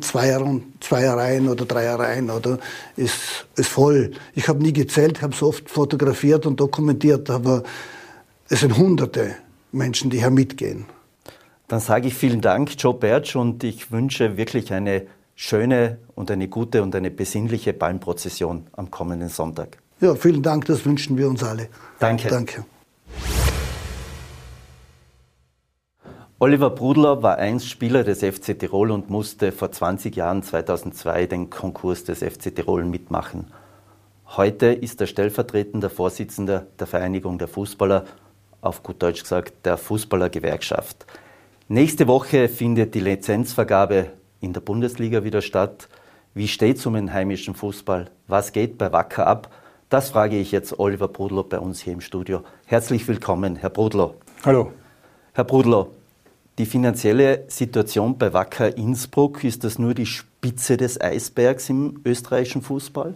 Zweier, 0.00 0.60
Zweierreihen 0.80 1.48
oder 1.48 1.64
Dreierreihen 1.64 2.30
oder 2.30 2.58
ist, 2.96 3.46
ist 3.56 3.68
voll. 3.68 4.12
Ich 4.34 4.48
habe 4.48 4.62
nie 4.62 4.72
gezählt, 4.72 5.22
habe 5.22 5.34
so 5.34 5.48
oft 5.48 5.70
fotografiert 5.70 6.46
und 6.46 6.60
dokumentiert, 6.60 7.30
aber 7.30 7.62
es 8.48 8.60
sind 8.60 8.76
Hunderte. 8.76 9.36
Menschen, 9.72 10.10
die 10.10 10.18
hier 10.18 10.30
mitgehen. 10.30 10.86
Dann 11.68 11.80
sage 11.80 12.08
ich 12.08 12.14
vielen 12.14 12.40
Dank, 12.40 12.72
Joe 12.78 12.94
Bertsch, 12.94 13.36
und 13.36 13.62
ich 13.62 13.92
wünsche 13.92 14.36
wirklich 14.36 14.72
eine 14.72 15.06
schöne 15.40 15.98
und 16.14 16.30
eine 16.30 16.48
gute 16.48 16.82
und 16.82 16.94
eine 16.94 17.10
besinnliche 17.10 17.72
Palmprozession 17.72 18.66
am 18.72 18.90
kommenden 18.90 19.30
Sonntag. 19.30 19.78
Ja, 19.98 20.14
vielen 20.14 20.42
Dank, 20.42 20.66
das 20.66 20.84
wünschen 20.84 21.16
wir 21.16 21.28
uns 21.28 21.42
alle. 21.42 21.68
Danke. 21.98 22.28
Danke. 22.28 22.66
Oliver 26.38 26.68
Brudler 26.68 27.22
war 27.22 27.38
einst 27.38 27.68
Spieler 27.68 28.04
des 28.04 28.20
FC 28.20 28.58
Tirol 28.58 28.90
und 28.90 29.08
musste 29.08 29.50
vor 29.50 29.72
20 29.72 30.14
Jahren, 30.14 30.42
2002, 30.42 31.26
den 31.26 31.48
Konkurs 31.48 32.04
des 32.04 32.18
FC 32.18 32.54
Tirol 32.54 32.84
mitmachen. 32.84 33.46
Heute 34.36 34.66
ist 34.66 35.00
er 35.00 35.06
stellvertretender 35.06 35.88
Vorsitzender 35.88 36.66
der 36.78 36.86
Vereinigung 36.86 37.38
der 37.38 37.48
Fußballer 37.48 38.04
auf 38.60 38.82
gut 38.82 39.02
Deutsch 39.02 39.22
gesagt, 39.22 39.64
der 39.64 39.78
Fußballergewerkschaft. 39.78 41.06
Nächste 41.68 42.06
Woche 42.08 42.48
findet 42.48 42.94
die 42.94 43.00
Lizenzvergabe 43.00 44.10
in 44.40 44.52
der 44.52 44.60
Bundesliga 44.60 45.24
wieder 45.24 45.42
statt. 45.42 45.88
Wie 46.34 46.48
steht 46.48 46.78
es 46.78 46.86
um 46.86 46.94
den 46.94 47.12
heimischen 47.12 47.54
Fußball? 47.54 48.10
Was 48.26 48.52
geht 48.52 48.78
bei 48.78 48.92
Wacker 48.92 49.26
ab? 49.26 49.50
Das 49.88 50.10
frage 50.10 50.38
ich 50.38 50.52
jetzt 50.52 50.78
Oliver 50.78 51.08
Brudlow 51.08 51.42
bei 51.42 51.58
uns 51.58 51.80
hier 51.80 51.92
im 51.92 52.00
Studio. 52.00 52.42
Herzlich 52.66 53.06
willkommen, 53.08 53.56
Herr 53.56 53.70
Brudlow. 53.70 54.14
Hallo. 54.44 54.72
Herr 55.32 55.44
Brudlow, 55.44 55.88
die 56.58 56.66
finanzielle 56.66 57.44
Situation 57.48 58.16
bei 58.16 58.32
Wacker 58.32 58.76
Innsbruck, 58.76 59.42
ist 59.42 59.64
das 59.64 59.78
nur 59.78 59.94
die 59.94 60.06
Spitze 60.06 60.76
des 60.76 61.00
Eisbergs 61.00 61.68
im 61.68 62.00
österreichischen 62.04 62.62
Fußball? 62.62 63.14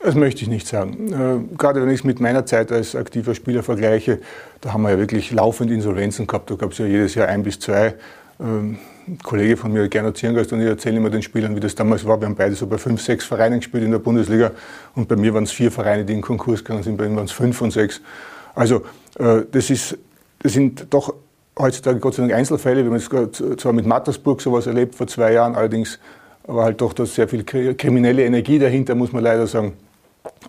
Das 0.00 0.14
möchte 0.14 0.42
ich 0.42 0.48
nicht 0.48 0.66
sagen. 0.66 1.12
Äh, 1.12 1.56
gerade 1.56 1.82
wenn 1.82 1.90
ich 1.90 2.00
es 2.00 2.04
mit 2.04 2.20
meiner 2.20 2.46
Zeit 2.46 2.70
als 2.70 2.94
aktiver 2.94 3.34
Spieler 3.34 3.62
vergleiche, 3.62 4.20
da 4.60 4.72
haben 4.72 4.82
wir 4.82 4.90
ja 4.90 4.98
wirklich 4.98 5.32
laufend 5.32 5.70
Insolvenzen 5.70 6.26
gehabt. 6.26 6.50
Da 6.50 6.54
gab 6.54 6.72
es 6.72 6.78
ja 6.78 6.86
jedes 6.86 7.14
Jahr 7.14 7.28
ein 7.28 7.42
bis 7.42 7.58
zwei. 7.58 7.94
Ähm, 8.38 8.78
ein 9.08 9.18
Kollege 9.22 9.56
von 9.56 9.72
mir, 9.72 9.88
Gernot 9.88 10.18
Zierngast, 10.18 10.52
und 10.52 10.60
ich 10.60 10.66
erzähle 10.66 10.96
immer 10.96 11.10
den 11.10 11.22
Spielern, 11.22 11.54
wie 11.54 11.60
das 11.60 11.74
damals 11.74 12.04
war. 12.04 12.20
Wir 12.20 12.26
haben 12.26 12.34
beide 12.34 12.54
so 12.54 12.66
bei 12.66 12.76
fünf, 12.76 13.00
sechs 13.00 13.24
Vereinen 13.24 13.60
gespielt 13.60 13.84
in 13.84 13.92
der 13.92 13.98
Bundesliga. 13.98 14.50
Und 14.94 15.08
bei 15.08 15.16
mir 15.16 15.32
waren 15.32 15.44
es 15.44 15.52
vier 15.52 15.70
Vereine, 15.70 16.04
die 16.04 16.12
in 16.12 16.20
Konkurs 16.20 16.64
gegangen 16.64 16.82
sind. 16.82 16.96
Bei 16.96 17.06
ihm 17.06 17.16
waren 17.16 17.26
es 17.26 17.32
fünf 17.32 17.60
und 17.62 17.70
sechs. 17.70 18.00
Also, 18.54 18.82
äh, 19.18 19.42
das, 19.50 19.70
ist, 19.70 19.96
das 20.40 20.52
sind 20.52 20.86
doch 20.90 21.14
heutzutage 21.58 21.98
Gott 21.98 22.14
sei 22.14 22.22
Dank 22.22 22.34
Einzelfälle. 22.34 22.84
Wir 22.84 22.90
haben 22.90 22.98
jetzt 22.98 23.60
zwar 23.60 23.72
mit 23.72 23.86
Mattersburg 23.86 24.40
sowas 24.40 24.66
erlebt 24.66 24.94
vor 24.94 25.06
zwei 25.06 25.32
Jahren, 25.32 25.54
allerdings 25.54 25.98
war 26.46 26.64
halt 26.64 26.80
doch 26.80 26.92
da 26.92 27.06
sehr 27.06 27.28
viel 27.28 27.44
kriminelle 27.44 28.24
Energie 28.24 28.58
dahinter, 28.58 28.94
muss 28.94 29.12
man 29.12 29.22
leider 29.22 29.46
sagen 29.46 29.72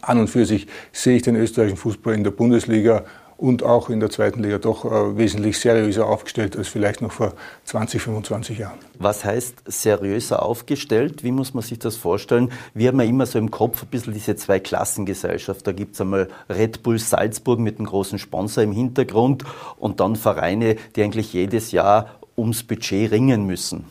an 0.01 0.19
und 0.19 0.27
für 0.27 0.45
sich 0.45 0.67
sehe 0.91 1.17
ich 1.17 1.21
den 1.21 1.35
österreichischen 1.35 1.77
Fußball 1.77 2.13
in 2.13 2.23
der 2.23 2.31
Bundesliga 2.31 3.03
und 3.37 3.63
auch 3.63 3.89
in 3.89 3.99
der 3.99 4.09
zweiten 4.09 4.41
Liga 4.41 4.57
doch 4.57 4.85
äh, 4.85 5.17
wesentlich 5.17 5.59
seriöser 5.59 6.07
aufgestellt 6.07 6.57
als 6.57 6.67
vielleicht 6.67 7.01
noch 7.01 7.11
vor 7.11 7.33
20, 7.65 8.01
25 8.01 8.57
Jahren. 8.57 8.77
Was 8.97 9.23
heißt 9.23 9.63
seriöser 9.65 10.43
aufgestellt? 10.43 11.23
Wie 11.23 11.31
muss 11.31 11.53
man 11.53 11.63
sich 11.63 11.79
das 11.79 11.95
vorstellen? 11.95 12.51
Wir 12.73 12.89
haben 12.89 12.99
ja 12.99 13.05
immer 13.05 13.25
so 13.25 13.37
im 13.37 13.51
Kopf 13.51 13.83
ein 13.83 13.89
bisschen 13.89 14.13
diese 14.13 14.35
Zwei-Klassengesellschaft. 14.35 15.65
Da 15.67 15.71
gibt 15.71 15.93
es 15.93 16.01
einmal 16.01 16.29
Red 16.49 16.81
Bull 16.83 16.97
Salzburg 16.97 17.59
mit 17.59 17.77
einem 17.77 17.87
großen 17.87 18.17
Sponsor 18.17 18.63
im 18.63 18.71
Hintergrund 18.71 19.43
und 19.77 19.99
dann 19.99 20.15
Vereine, 20.15 20.75
die 20.95 21.03
eigentlich 21.03 21.31
jedes 21.33 21.71
Jahr 21.71 22.17
ums 22.37 22.63
Budget 22.63 23.11
ringen 23.11 23.45
müssen. 23.47 23.85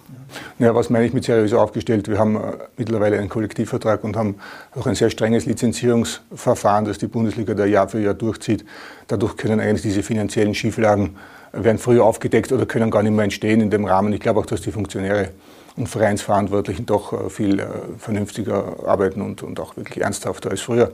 Ja, 0.58 0.74
was 0.74 0.90
meine 0.90 1.04
ich 1.04 1.12
mit 1.12 1.24
seriös 1.24 1.52
aufgestellt? 1.52 2.08
Wir 2.08 2.18
haben 2.18 2.36
äh, 2.36 2.52
mittlerweile 2.76 3.18
einen 3.18 3.28
Kollektivvertrag 3.28 4.04
und 4.04 4.16
haben 4.16 4.36
auch 4.74 4.86
ein 4.86 4.94
sehr 4.94 5.10
strenges 5.10 5.46
Lizenzierungsverfahren, 5.46 6.84
das 6.84 6.98
die 6.98 7.06
Bundesliga 7.06 7.54
da 7.54 7.64
Jahr 7.64 7.88
für 7.88 8.00
Jahr 8.00 8.14
durchzieht. 8.14 8.64
Dadurch 9.08 9.36
können 9.36 9.60
eigentlich 9.60 9.82
diese 9.82 10.02
finanziellen 10.02 10.54
Schieflagen 10.54 11.16
äh, 11.52 11.64
werden 11.64 11.78
früher 11.78 12.04
aufgedeckt 12.04 12.52
oder 12.52 12.66
können 12.66 12.90
gar 12.90 13.02
nicht 13.02 13.12
mehr 13.12 13.24
entstehen 13.24 13.60
in 13.60 13.70
dem 13.70 13.84
Rahmen. 13.84 14.12
Ich 14.12 14.20
glaube 14.20 14.40
auch, 14.40 14.46
dass 14.46 14.60
die 14.60 14.72
Funktionäre 14.72 15.30
und 15.76 15.88
Vereinsverantwortlichen 15.88 16.86
doch 16.86 17.12
äh, 17.12 17.30
viel 17.30 17.66
vernünftiger 17.98 18.76
arbeiten 18.86 19.22
und, 19.22 19.42
und 19.42 19.58
auch 19.60 19.76
wirklich 19.76 20.02
ernsthafter 20.02 20.50
als 20.50 20.60
früher 20.60 20.92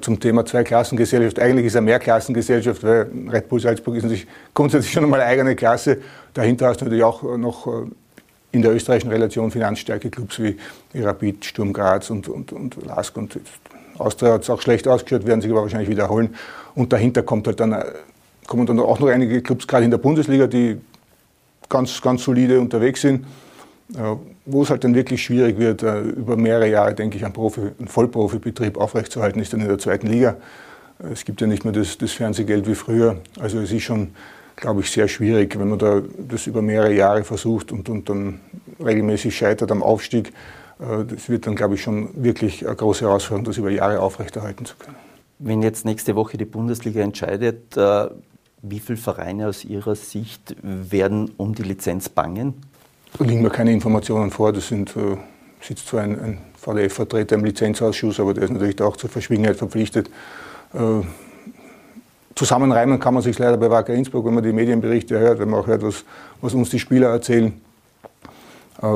zum 0.00 0.18
Thema 0.18 0.44
Zweiklassengesellschaft. 0.44 1.38
Eigentlich 1.38 1.66
ist 1.66 1.72
es 1.72 1.76
eine 1.76 1.84
Mehrklassengesellschaft, 1.84 2.82
weil 2.82 3.10
Red 3.30 3.48
Bull 3.48 3.60
Salzburg 3.60 3.94
ist 3.94 4.02
natürlich 4.02 4.26
grundsätzlich 4.54 4.92
schon 4.92 5.04
einmal 5.04 5.20
eine 5.20 5.30
eigene 5.30 5.54
Klasse. 5.54 5.98
Dahinter 6.34 6.66
hast 6.66 6.80
du 6.80 6.84
natürlich 6.84 7.04
auch 7.04 7.22
noch 7.36 7.86
in 8.50 8.62
der 8.62 8.74
österreichischen 8.74 9.10
Relation 9.10 9.50
finanzstärke 9.50 10.10
Clubs 10.10 10.40
wie 10.40 10.56
Rapid, 10.94 11.44
Sturm 11.44 11.72
Graz 11.72 12.10
und, 12.10 12.28
und, 12.28 12.52
und 12.52 12.84
Lask 12.84 13.16
und 13.16 13.38
Austria 13.98 14.32
hat 14.32 14.42
es 14.42 14.50
auch 14.50 14.60
schlecht 14.60 14.88
ausgeschaut, 14.88 15.26
werden 15.26 15.40
sich 15.40 15.50
aber 15.50 15.62
wahrscheinlich 15.62 15.90
wiederholen. 15.90 16.34
Und 16.74 16.92
dahinter 16.92 17.22
kommt 17.22 17.46
halt 17.46 17.60
dann, 17.60 17.76
kommen 18.46 18.66
dann 18.66 18.78
auch 18.80 19.00
noch 19.00 19.08
einige 19.08 19.42
Clubs, 19.42 19.66
gerade 19.66 19.84
in 19.84 19.90
der 19.90 19.98
Bundesliga, 19.98 20.46
die 20.46 20.80
ganz, 21.68 22.00
ganz 22.00 22.24
solide 22.24 22.60
unterwegs 22.60 23.02
sind, 23.02 23.24
äh, 23.24 23.26
wo 24.44 24.62
es 24.62 24.70
halt 24.70 24.84
dann 24.84 24.94
wirklich 24.94 25.22
schwierig 25.22 25.58
wird, 25.58 25.82
äh, 25.82 26.00
über 26.00 26.36
mehrere 26.36 26.68
Jahre, 26.68 26.94
denke 26.94 27.16
ich, 27.16 27.24
einen, 27.24 27.32
Profi, 27.32 27.60
einen 27.78 27.88
Vollprofibetrieb 27.88 28.76
aufrechtzuerhalten, 28.76 29.40
ist 29.40 29.52
dann 29.52 29.60
in 29.60 29.68
der 29.68 29.78
zweiten 29.78 30.08
Liga. 30.08 30.36
Es 31.12 31.24
gibt 31.24 31.40
ja 31.40 31.46
nicht 31.46 31.64
mehr 31.64 31.72
das, 31.72 31.96
das 31.96 32.12
Fernsehgeld 32.12 32.66
wie 32.66 32.74
früher. 32.74 33.20
Also 33.40 33.60
es 33.60 33.72
ist 33.72 33.84
schon 33.84 34.10
glaube 34.60 34.80
ich, 34.80 34.90
sehr 34.90 35.08
schwierig, 35.08 35.58
wenn 35.58 35.68
man 35.68 35.78
da 35.78 36.02
das 36.28 36.46
über 36.46 36.62
mehrere 36.62 36.92
Jahre 36.92 37.24
versucht 37.24 37.72
und, 37.72 37.88
und 37.88 38.08
dann 38.08 38.40
regelmäßig 38.84 39.36
scheitert 39.36 39.70
am 39.70 39.82
Aufstieg. 39.82 40.32
Äh, 40.80 41.04
das 41.04 41.28
wird 41.28 41.46
dann, 41.46 41.54
glaube 41.54 41.74
ich, 41.74 41.82
schon 41.82 42.10
wirklich 42.22 42.66
eine 42.66 42.76
große 42.76 43.04
Herausforderung, 43.04 43.44
das 43.44 43.56
über 43.56 43.70
Jahre 43.70 44.00
aufrechterhalten 44.00 44.64
zu 44.64 44.76
können. 44.76 44.96
Wenn 45.38 45.62
jetzt 45.62 45.84
nächste 45.84 46.16
Woche 46.16 46.36
die 46.36 46.44
Bundesliga 46.44 47.00
entscheidet, 47.00 47.76
äh, 47.76 48.08
wie 48.62 48.80
viele 48.80 48.98
Vereine 48.98 49.48
aus 49.48 49.64
Ihrer 49.64 49.94
Sicht 49.94 50.56
werden 50.62 51.30
um 51.36 51.54
die 51.54 51.62
Lizenz 51.62 52.08
bangen? 52.08 52.54
Da 53.16 53.24
liegen 53.24 53.42
mir 53.42 53.50
keine 53.50 53.72
Informationen 53.72 54.30
vor. 54.30 54.52
Das 54.52 54.68
sind, 54.68 54.96
äh, 54.96 55.16
sitzt 55.60 55.88
zwar 55.88 56.02
ein, 56.02 56.20
ein 56.20 56.38
VDF-Vertreter 56.56 57.36
im 57.36 57.44
Lizenzausschuss, 57.44 58.20
aber 58.20 58.34
der 58.34 58.44
ist 58.44 58.50
natürlich 58.50 58.80
auch 58.82 58.96
zur 58.96 59.10
Verschwiegenheit 59.10 59.56
verpflichtet 59.56 60.10
zusammenreimen 62.38 63.00
kann 63.00 63.14
man 63.14 63.22
sich 63.22 63.36
leider 63.38 63.56
bei 63.56 63.68
Wacker 63.68 63.92
Innsbruck, 63.92 64.24
wenn 64.24 64.34
man 64.34 64.44
die 64.44 64.52
Medienberichte 64.52 65.18
hört, 65.18 65.40
wenn 65.40 65.50
man 65.50 65.60
auch 65.60 65.66
hört, 65.66 65.82
was, 65.82 66.04
was 66.40 66.54
uns 66.54 66.70
die 66.70 66.78
Spieler 66.78 67.08
erzählen. 67.08 67.60
Äh, 68.80 68.86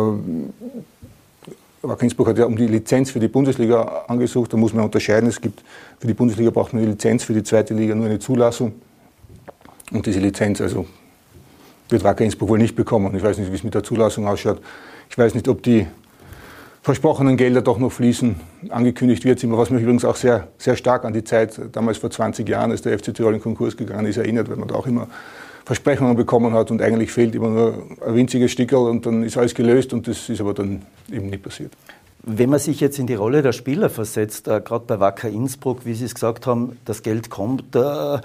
Wacker 1.83 2.05
Innsbruck 2.05 2.29
hat 2.29 2.39
ja 2.39 2.45
um 2.45 2.57
die 2.57 2.69
Lizenz 2.69 3.11
für 3.11 3.19
die 3.19 3.27
Bundesliga 3.27 4.05
angesucht. 4.07 4.53
Da 4.53 4.57
muss 4.57 4.73
man 4.73 4.85
unterscheiden. 4.85 5.29
Es 5.29 5.41
gibt 5.41 5.65
für 5.99 6.07
die 6.07 6.15
Bundesliga 6.15 6.51
braucht 6.51 6.73
man 6.73 6.83
eine 6.83 6.93
Lizenz, 6.93 7.25
für 7.25 7.35
die 7.35 7.43
zweite 7.43 7.75
Liga 7.75 7.97
nur 7.97 8.07
eine 8.07 8.21
Zulassung. 8.21 8.75
Und 9.91 10.07
diese 10.07 10.21
Lizenz, 10.21 10.61
also 10.61 10.87
wird 11.93 12.05
Wacker 12.05 12.25
Innsbruck 12.25 12.49
wohl 12.49 12.59
nicht 12.59 12.75
bekommen. 12.75 13.15
Ich 13.15 13.23
weiß 13.23 13.39
nicht, 13.39 13.51
wie 13.51 13.57
es 13.57 13.65
mit 13.65 13.75
der 13.75 13.83
Zulassung 13.85 14.27
ausschaut. 14.27 14.61
Ich 15.11 15.19
weiß 15.19 15.35
nicht, 15.35 15.47
ob 15.49 15.63
die 15.63 15.87
versprochenen 16.83 17.37
Gelder 17.37 17.63
doch 17.63 17.79
noch 17.79 17.93
fließen. 17.93 18.35
Angekündigt 18.71 19.25
wird 19.25 19.39
es 19.39 19.45
immer, 19.45 19.57
was 19.57 19.71
mich 19.71 19.83
übrigens 19.83 20.05
auch 20.05 20.17
sehr, 20.17 20.49
sehr 20.59 20.77
stark 20.77 21.05
an 21.05 21.13
die 21.13 21.23
Zeit 21.23 21.61
damals 21.73 21.99
vor 21.99 22.11
20 22.11 22.49
Jahren, 22.49 22.73
als 22.73 22.83
der 22.83 22.99
FC 22.99 23.15
Tirol 23.15 23.35
in 23.35 23.41
Konkurs 23.41 23.77
gegangen 23.77 24.07
ist, 24.07 24.17
erinnert, 24.17 24.51
weil 24.51 24.57
man 24.57 24.69
da 24.69 24.75
auch 24.75 24.87
immer 24.87 25.07
Versprechungen 25.65 26.17
bekommen 26.17 26.55
hat 26.55 26.73
und 26.73 26.83
eigentlich 26.83 27.13
fehlt 27.13 27.37
immer 27.37 27.49
nur 27.49 27.83
ein 28.05 28.17
winziges 28.17 28.51
Stickel 28.51 28.79
und 28.79 29.07
dann 29.07 29.23
ist 29.23 29.37
alles 29.37 29.55
gelöst 29.55 29.93
und 29.93 30.09
das 30.09 30.29
ist 30.29 30.41
aber 30.41 30.55
dann 30.55 30.83
eben 31.11 31.31
nicht 31.31 31.43
passiert. 31.43 31.73
Wenn 32.25 32.51
man 32.51 32.61
sich 32.61 32.81
jetzt 32.81 32.99
in 32.99 33.07
die 33.07 33.15
Rolle 33.15 33.43
der 33.43 33.53
Spieler 33.53 33.91
versetzt, 33.91 34.47
äh, 34.47 34.61
gerade 34.61 34.85
bei 34.87 35.01
Wacker 35.01 35.29
Innsbruck, 35.29 35.85
wie 35.85 35.95
Sie 35.95 36.05
es 36.05 36.15
gesagt 36.15 36.47
haben, 36.47 36.79
das 36.85 37.03
Geld 37.03 37.31
kommt, 37.31 37.75
äh, 37.75 38.19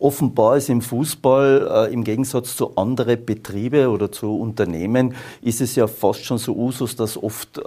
offenbar 0.00 0.56
ist 0.56 0.68
im 0.68 0.80
Fußball 0.80 1.88
äh, 1.88 1.92
im 1.92 2.02
Gegensatz 2.02 2.56
zu 2.56 2.76
anderen 2.76 3.24
Betrieben 3.24 3.86
oder 3.88 4.10
zu 4.10 4.38
Unternehmen, 4.38 5.14
ist 5.42 5.60
es 5.60 5.76
ja 5.76 5.86
fast 5.86 6.24
schon 6.24 6.38
so 6.38 6.56
Usus, 6.56 6.96
dass 6.96 7.22
oft 7.22 7.58
äh, 7.58 7.62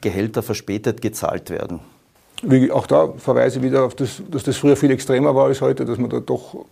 Gehälter 0.00 0.42
verspätet 0.42 1.02
gezahlt 1.02 1.50
werden. 1.50 1.80
Wie, 2.42 2.70
auch 2.70 2.86
da 2.86 3.12
verweise 3.16 3.58
ich 3.58 3.64
wieder 3.64 3.84
auf 3.84 3.94
das, 3.94 4.22
dass 4.30 4.44
das 4.44 4.56
früher 4.56 4.76
viel 4.76 4.90
extremer 4.90 5.34
war 5.34 5.46
als 5.46 5.60
heute, 5.60 5.84
dass 5.84 5.98
man 5.98 6.10
da 6.10 6.20
doch 6.20 6.66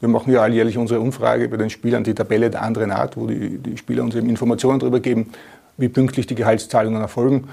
wir 0.00 0.08
machen 0.08 0.32
ja 0.32 0.40
alljährlich 0.40 0.78
unsere 0.78 0.98
Umfrage 0.98 1.46
bei 1.48 1.58
den 1.58 1.68
Spielern, 1.68 2.04
die 2.04 2.14
Tabelle 2.14 2.48
der 2.48 2.62
anderen 2.62 2.90
Art, 2.90 3.18
wo 3.18 3.26
die, 3.26 3.58
die 3.58 3.76
Spieler 3.76 4.02
uns 4.02 4.14
eben 4.14 4.30
Informationen 4.30 4.80
darüber 4.80 4.98
geben, 4.98 5.30
wie 5.76 5.90
pünktlich 5.90 6.26
die 6.26 6.34
Gehaltszahlungen 6.34 7.02
erfolgen. 7.02 7.48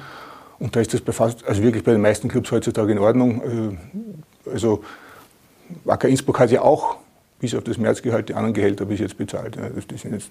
Und 0.58 0.76
da 0.76 0.80
ist 0.80 0.94
das 0.94 1.02
bei 1.02 1.12
fast, 1.12 1.46
also 1.46 1.62
wirklich 1.62 1.84
bei 1.84 1.92
den 1.92 2.02
meisten 2.02 2.30
Clubs 2.30 2.52
heutzutage 2.52 2.94
in 2.94 3.00
Ordnung. 3.00 3.78
Äh, 4.46 4.52
also 4.52 4.82
Wacker 5.84 6.08
Innsbruck 6.08 6.40
hat 6.40 6.52
ja 6.52 6.62
auch 6.62 6.98
bis 7.40 7.54
auf 7.54 7.64
das 7.64 7.78
Märzgehalt 7.78 8.30
die 8.30 8.34
anderen 8.34 8.54
Gehälter 8.54 8.86
bis 8.86 9.00
jetzt 9.00 9.18
bezahlt. 9.18 9.58
Das 9.58 10.02
sind 10.02 10.14
jetzt, 10.14 10.30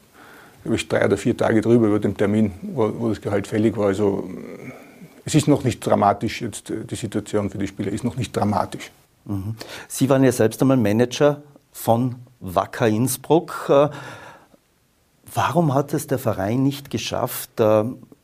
glaube 0.62 0.76
ich, 0.76 0.88
drei 0.88 1.04
oder 1.04 1.16
vier 1.16 1.36
Tage 1.36 1.60
drüber 1.60 1.86
über 1.86 1.98
dem 1.98 2.16
Termin, 2.16 2.52
wo, 2.62 2.92
wo 2.98 3.08
das 3.08 3.20
Gehalt 3.20 3.46
fällig 3.46 3.76
war. 3.76 3.86
Also 3.86 4.28
es 5.24 5.34
ist 5.34 5.48
noch 5.48 5.64
nicht 5.64 5.80
dramatisch, 5.80 6.40
jetzt 6.40 6.70
äh, 6.70 6.84
die 6.84 6.94
Situation 6.94 7.50
für 7.50 7.58
die 7.58 7.66
Spieler 7.66 7.90
ist 7.92 8.04
noch 8.04 8.16
nicht 8.16 8.34
dramatisch. 8.34 8.90
Mhm. 9.24 9.56
Sie 9.88 10.08
waren 10.08 10.24
ja 10.24 10.32
selbst 10.32 10.60
einmal 10.62 10.76
Manager 10.76 11.42
von 11.72 12.16
Wacker 12.40 12.88
Innsbruck. 12.88 13.66
Äh, 13.68 13.88
warum 15.34 15.74
hat 15.74 15.92
es 15.94 16.06
der 16.06 16.18
Verein 16.18 16.62
nicht 16.62 16.90
geschafft, 16.90 17.60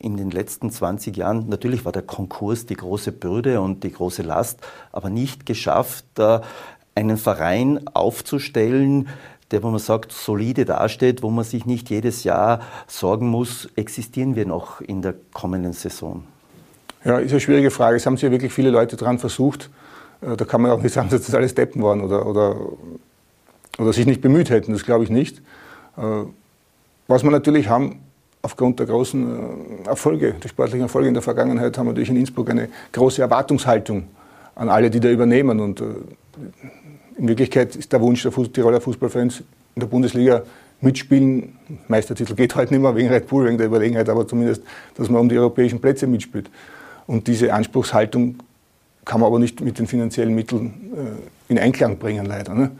in 0.02 0.16
den 0.16 0.30
letzten 0.30 0.70
20 0.70 1.16
Jahren, 1.16 1.48
natürlich 1.48 1.84
war 1.84 1.92
der 1.92 2.02
Konkurs 2.02 2.66
die 2.66 2.74
große 2.74 3.12
Bürde 3.12 3.60
und 3.60 3.84
die 3.84 3.92
große 3.92 4.22
Last, 4.22 4.60
aber 4.90 5.10
nicht 5.10 5.46
geschafft, 5.46 6.04
einen 6.94 7.16
Verein 7.16 7.80
aufzustellen, 7.94 9.08
der, 9.52 9.62
wo 9.62 9.70
man 9.70 9.78
sagt, 9.78 10.12
solide 10.12 10.64
dasteht, 10.64 11.22
wo 11.22 11.30
man 11.30 11.44
sich 11.44 11.66
nicht 11.66 11.90
jedes 11.90 12.24
Jahr 12.24 12.60
sorgen 12.86 13.28
muss, 13.28 13.68
existieren 13.76 14.34
wir 14.34 14.46
noch 14.46 14.80
in 14.80 15.02
der 15.02 15.14
kommenden 15.32 15.74
Saison? 15.74 16.24
Ja, 17.04 17.18
ist 17.18 17.32
eine 17.32 17.40
schwierige 17.40 17.70
Frage. 17.70 17.96
Es 17.96 18.06
haben 18.06 18.16
sich 18.16 18.22
ja 18.22 18.30
wirklich 18.30 18.52
viele 18.52 18.70
Leute 18.70 18.96
daran 18.96 19.18
versucht. 19.18 19.70
Äh, 20.22 20.36
da 20.36 20.44
kann 20.44 20.62
man 20.62 20.70
auch 20.70 20.82
nicht 20.82 20.92
sagen, 20.92 21.08
dass 21.10 21.26
das 21.26 21.34
alles 21.34 21.54
Deppen 21.54 21.82
waren 21.82 22.00
oder, 22.00 22.26
oder, 22.26 22.56
oder 23.78 23.92
sich 23.92 24.06
nicht 24.06 24.20
bemüht 24.20 24.50
hätten. 24.50 24.72
Das 24.72 24.84
glaube 24.84 25.04
ich 25.04 25.10
nicht. 25.10 25.38
Äh, 25.96 26.24
was 27.08 27.22
wir 27.22 27.30
natürlich 27.30 27.68
haben, 27.68 28.00
aufgrund 28.40 28.78
der 28.78 28.86
großen 28.86 29.84
äh, 29.84 29.88
Erfolge, 29.88 30.34
der 30.42 30.48
sportlichen 30.48 30.82
Erfolge 30.82 31.08
in 31.08 31.14
der 31.14 31.22
Vergangenheit, 31.22 31.76
haben 31.76 31.86
wir 31.86 31.92
natürlich 31.92 32.10
in 32.10 32.16
Innsbruck 32.16 32.48
eine 32.50 32.68
große 32.92 33.20
Erwartungshaltung 33.20 34.04
an 34.54 34.68
alle, 34.68 34.88
die 34.90 35.00
da 35.00 35.10
übernehmen. 35.10 35.60
Und 35.60 35.82
in 37.22 37.28
Wirklichkeit 37.28 37.76
ist 37.76 37.92
der 37.92 38.00
Wunsch 38.00 38.20
der 38.24 38.32
Tiroler 38.32 38.80
Fußballfans 38.80 39.44
in 39.76 39.80
der 39.80 39.86
Bundesliga 39.86 40.42
mitspielen. 40.80 41.56
Meistertitel 41.86 42.34
geht 42.34 42.56
halt 42.56 42.72
nicht 42.72 42.80
mehr 42.80 42.96
wegen 42.96 43.08
Red 43.08 43.28
Bull, 43.28 43.46
wegen 43.46 43.58
der 43.58 43.68
Überlegenheit, 43.68 44.08
aber 44.08 44.26
zumindest, 44.26 44.62
dass 44.96 45.08
man 45.08 45.20
um 45.20 45.28
die 45.28 45.38
europäischen 45.38 45.80
Plätze 45.80 46.08
mitspielt. 46.08 46.50
Und 47.06 47.28
diese 47.28 47.54
Anspruchshaltung 47.54 48.40
kann 49.04 49.20
man 49.20 49.28
aber 49.28 49.38
nicht 49.38 49.60
mit 49.60 49.78
den 49.78 49.86
finanziellen 49.86 50.34
Mitteln 50.34 50.92
äh, 50.96 51.52
in 51.52 51.60
Einklang 51.60 51.98
bringen, 51.98 52.26
leider. 52.26 52.54
Ne? 52.54 52.72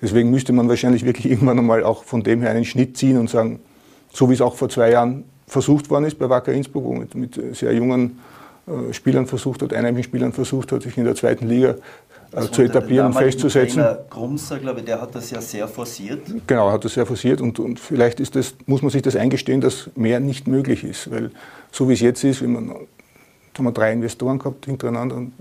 Deswegen 0.00 0.30
müsste 0.30 0.54
man 0.54 0.66
wahrscheinlich 0.66 1.04
wirklich 1.04 1.30
irgendwann 1.30 1.58
einmal 1.58 1.84
auch 1.84 2.04
von 2.04 2.22
dem 2.22 2.40
her 2.40 2.52
einen 2.52 2.64
Schnitt 2.64 2.96
ziehen 2.96 3.18
und 3.18 3.28
sagen, 3.28 3.60
so 4.10 4.30
wie 4.30 4.34
es 4.34 4.40
auch 4.40 4.54
vor 4.54 4.70
zwei 4.70 4.92
Jahren 4.92 5.24
versucht 5.46 5.90
worden 5.90 6.06
ist 6.06 6.18
bei 6.18 6.30
Wacker 6.30 6.54
Innsbruck, 6.54 6.84
wo 6.84 6.94
mit, 6.94 7.14
mit 7.14 7.38
sehr 7.54 7.74
jungen 7.74 8.18
äh, 8.66 8.94
Spielern 8.94 9.26
versucht 9.26 9.60
hat, 9.60 9.74
einheimischen 9.74 10.04
Spielern 10.04 10.32
versucht 10.32 10.72
hat, 10.72 10.84
sich 10.84 10.96
in 10.96 11.04
der 11.04 11.16
zweiten 11.16 11.46
Liga 11.46 11.74
also 12.32 12.48
zu 12.48 12.62
etablieren 12.62 13.06
und 13.06 13.12
festzusetzen. 13.14 13.84
Grumser, 14.08 14.58
glaube 14.58 14.80
ich, 14.80 14.86
der 14.86 15.00
hat 15.00 15.14
das 15.14 15.30
ja 15.30 15.40
sehr 15.40 15.66
forciert. 15.66 16.22
Genau, 16.46 16.70
hat 16.70 16.84
das 16.84 16.94
sehr 16.94 17.06
forciert 17.06 17.40
und, 17.40 17.58
und 17.58 17.80
vielleicht 17.80 18.20
ist 18.20 18.36
das, 18.36 18.54
muss 18.66 18.82
man 18.82 18.90
sich 18.90 19.02
das 19.02 19.16
eingestehen, 19.16 19.60
dass 19.60 19.90
mehr 19.96 20.20
nicht 20.20 20.46
möglich 20.46 20.84
ist. 20.84 21.10
Weil 21.10 21.30
so 21.72 21.88
wie 21.88 21.94
es 21.94 22.00
jetzt 22.00 22.22
ist, 22.24 22.42
wenn 22.42 22.52
man, 22.52 22.70
haben 22.70 23.64
wir 23.64 23.72
drei 23.72 23.92
Investoren 23.92 24.38
gehabt 24.38 24.66
hintereinander, 24.66 25.16
und 25.16 25.32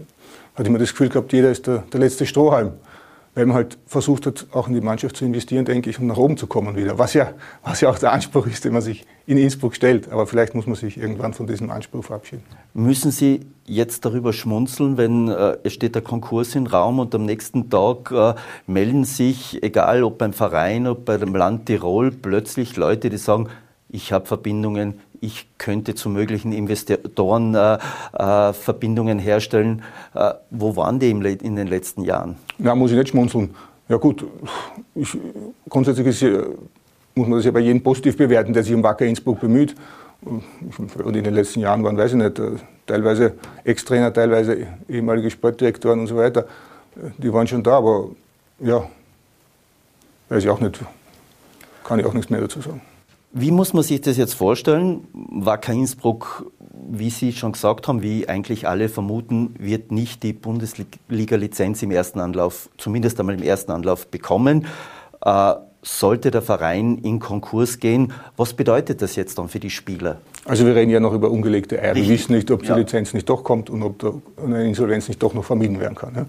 hat 0.56 0.68
immer 0.68 0.80
das 0.80 0.92
Gefühl 0.92 1.10
gehabt, 1.10 1.32
jeder 1.32 1.52
ist 1.52 1.68
der, 1.68 1.84
der 1.92 2.00
letzte 2.00 2.26
Strohhalm 2.26 2.74
weil 3.40 3.46
man 3.46 3.56
halt 3.56 3.78
versucht 3.86 4.26
hat, 4.26 4.48
auch 4.52 4.68
in 4.68 4.74
die 4.74 4.82
Mannschaft 4.82 5.16
zu 5.16 5.24
investieren, 5.24 5.64
denke 5.64 5.90
ich, 5.90 5.98
um 5.98 6.08
nach 6.08 6.18
oben 6.18 6.36
zu 6.36 6.46
kommen 6.46 6.76
wieder. 6.76 7.00
Was 7.00 7.14
ja, 7.14 7.32
was 7.64 7.80
ja 7.80 7.90
auch 7.90 7.98
der 7.98 8.12
Anspruch 8.12 8.46
ist, 8.48 8.66
den 8.66 8.74
man 8.74 8.82
sich 8.82 9.06
in 9.28 9.38
Innsbruck 9.38 9.76
stellt. 9.76 10.12
Aber 10.12 10.28
vielleicht 10.28 10.56
muss 10.56 10.68
man 10.68 10.76
sich 10.76 10.98
irgendwann 10.98 11.34
von 11.34 11.48
diesem 11.48 11.72
Anspruch 11.72 12.04
verabschieden. 12.04 12.44
Müssen 12.74 13.12
Sie 13.12 13.46
jetzt 13.66 14.04
darüber 14.04 14.34
schmunzeln, 14.34 14.98
wenn 14.98 15.30
äh, 15.30 15.56
es 15.64 15.72
steht 15.72 15.96
der 15.96 16.02
Konkurs 16.02 16.54
im 16.56 16.68
Raum 16.68 17.00
und 17.00 17.16
am 17.16 17.24
nächsten 17.26 17.70
Tag 17.70 18.12
äh, 18.12 18.34
melden 18.68 19.06
sich, 19.06 19.64
egal 19.64 20.04
ob 20.04 20.18
beim 20.18 20.34
Verein, 20.34 20.86
ob 20.86 21.06
bei 21.06 21.16
dem 21.16 21.34
Land 21.34 21.68
Tirol, 21.68 22.12
plötzlich 22.12 22.76
Leute, 22.76 23.10
die 23.10 23.18
sagen, 23.18 23.48
ich 23.88 24.12
habe 24.12 24.26
Verbindungen, 24.26 25.00
ich 25.22 25.48
könnte 25.58 25.96
zu 25.96 26.10
möglichen 26.10 26.52
Investoren 26.52 27.56
äh, 27.56 27.78
äh, 28.14 28.54
Verbindungen 28.54 29.20
herstellen. 29.20 29.82
Äh, 30.14 30.34
wo 30.50 30.76
waren 30.76 31.00
die 31.00 31.10
in 31.10 31.56
den 31.56 31.68
letzten 31.68 32.04
Jahren? 32.04 32.38
Ja, 32.58 32.76
muss 32.76 32.92
ich 32.92 32.98
nicht 32.98 33.10
schmunzeln. 33.10 33.56
Ja 33.88 33.98
gut, 33.98 34.26
ich, 34.94 35.18
grundsätzlich 35.68 36.08
ist, 36.08 36.22
muss 37.16 37.28
man 37.28 37.40
das 37.40 37.46
ja 37.46 37.52
bei 37.52 37.60
jedem 37.60 37.82
positiv 37.82 38.18
bewerten, 38.18 38.54
der 38.54 38.64
sich 38.64 38.74
um 38.74 38.84
Wacker 38.84 39.06
Innsbruck 39.06 39.40
bemüht. 39.40 39.76
Und 40.22 41.16
in 41.16 41.24
den 41.24 41.34
letzten 41.34 41.62
Jahren 41.62 41.84
waren, 41.84 41.98
weiß 41.98 42.12
ich 42.12 42.18
nicht, 42.18 42.42
teilweise 42.86 43.36
Ex-Trainer, 43.64 44.14
teilweise 44.14 44.68
ehemalige 44.88 45.32
Sportdirektoren 45.32 46.02
und 46.02 46.08
so 46.08 46.18
weiter. 46.18 46.46
Die 47.18 47.32
waren 47.32 47.48
schon 47.48 47.64
da, 47.64 47.78
aber 47.78 48.10
ja, 48.60 48.88
weiß 50.28 50.44
ich 50.44 50.50
auch 50.50 50.60
nicht, 50.60 50.80
kann 51.84 52.00
ich 52.00 52.06
auch 52.06 52.14
nichts 52.14 52.30
mehr 52.30 52.42
dazu 52.42 52.62
sagen. 52.62 52.82
Wie 53.32 53.52
muss 53.52 53.74
man 53.74 53.84
sich 53.84 54.02
das 54.02 54.18
jetzt 54.18 54.34
vorstellen? 54.34 55.08
Wacker 55.14 55.72
Innsbruck, 55.72 56.52
wie 56.90 57.12
Sie 57.12 57.32
schon 57.32 57.52
gesagt 57.52 57.88
haben, 57.88 58.02
wie 58.02 58.28
eigentlich 58.28 58.68
alle 58.68 58.90
vermuten, 58.90 59.54
wird 59.60 59.92
nicht 59.92 60.24
die 60.24 60.34
Bundesliga-Lizenz 60.34 61.84
im 61.84 61.92
ersten 61.92 62.20
Anlauf, 62.20 62.70
zumindest 62.78 63.20
einmal 63.20 63.36
im 63.36 63.44
ersten 63.44 63.72
Anlauf 63.72 64.08
bekommen. 64.08 64.66
Äh, 65.24 65.54
sollte 65.82 66.32
der 66.32 66.42
Verein 66.42 66.98
in 66.98 67.20
Konkurs 67.20 67.80
gehen, 67.80 68.14
was 68.36 68.54
bedeutet 68.54 69.02
das 69.02 69.16
jetzt 69.16 69.38
dann 69.38 69.48
für 69.48 69.60
die 69.60 69.70
Spieler? 69.70 70.18
Also 70.46 70.66
wir 70.66 70.76
reden 70.76 70.90
ja 70.90 71.00
noch 71.00 71.14
über 71.14 71.30
ungelegte 71.30 71.80
Eier. 71.82 71.96
Wir 71.96 72.08
wissen 72.08 72.34
nicht, 72.34 72.50
ob 72.52 72.64
die 72.64 72.70
ja. 72.70 72.76
Lizenz 72.76 73.14
nicht 73.14 73.30
doch 73.30 73.44
kommt 73.44 73.70
und 73.70 73.84
ob 73.84 74.22
eine 74.44 74.68
Insolvenz 74.68 75.08
nicht 75.08 75.22
doch 75.22 75.34
noch 75.34 75.46
vermieden 75.46 75.80
werden 75.80 75.96
kann. 75.96 76.28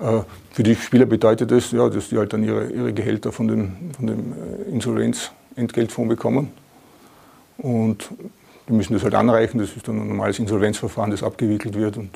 Ja. 0.00 0.18
Äh, 0.18 0.22
für 0.50 0.62
die 0.64 0.74
Spieler 0.74 1.06
bedeutet 1.06 1.50
das, 1.50 1.70
ja, 1.70 1.88
dass 1.88 2.08
die 2.08 2.18
halt 2.18 2.32
dann 2.32 2.42
ihre, 2.42 2.70
ihre 2.70 2.92
Gehälter 2.92 3.32
von 3.32 3.48
dem, 3.48 3.72
von 3.96 4.06
dem 4.06 4.32
äh, 4.32 4.70
Insolvenz 4.70 5.30
Entgeltfonds 5.56 6.08
bekommen. 6.08 6.52
Und 7.58 8.10
die 8.68 8.72
müssen 8.72 8.94
das 8.94 9.02
halt 9.02 9.14
anreichen. 9.14 9.58
Das 9.58 9.76
ist 9.76 9.86
dann 9.86 10.00
ein 10.00 10.08
normales 10.08 10.38
Insolvenzverfahren, 10.38 11.10
das 11.10 11.22
abgewickelt 11.22 11.74
wird 11.74 11.96
und 11.96 12.10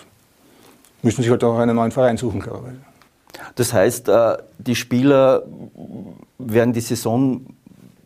müssen 1.03 1.23
sich 1.23 1.31
halt 1.31 1.45
auch 1.45 1.59
einen 1.59 1.77
neuen 1.77 1.93
Verein 1.93 2.17
suchen, 2.17 2.41
klarerweise. 2.41 2.79
Das 3.55 3.73
heißt, 3.73 4.09
äh, 4.09 4.37
die 4.59 4.75
Spieler 4.75 5.45
werden 6.39 6.73
die 6.73 6.81
Saison 6.81 7.47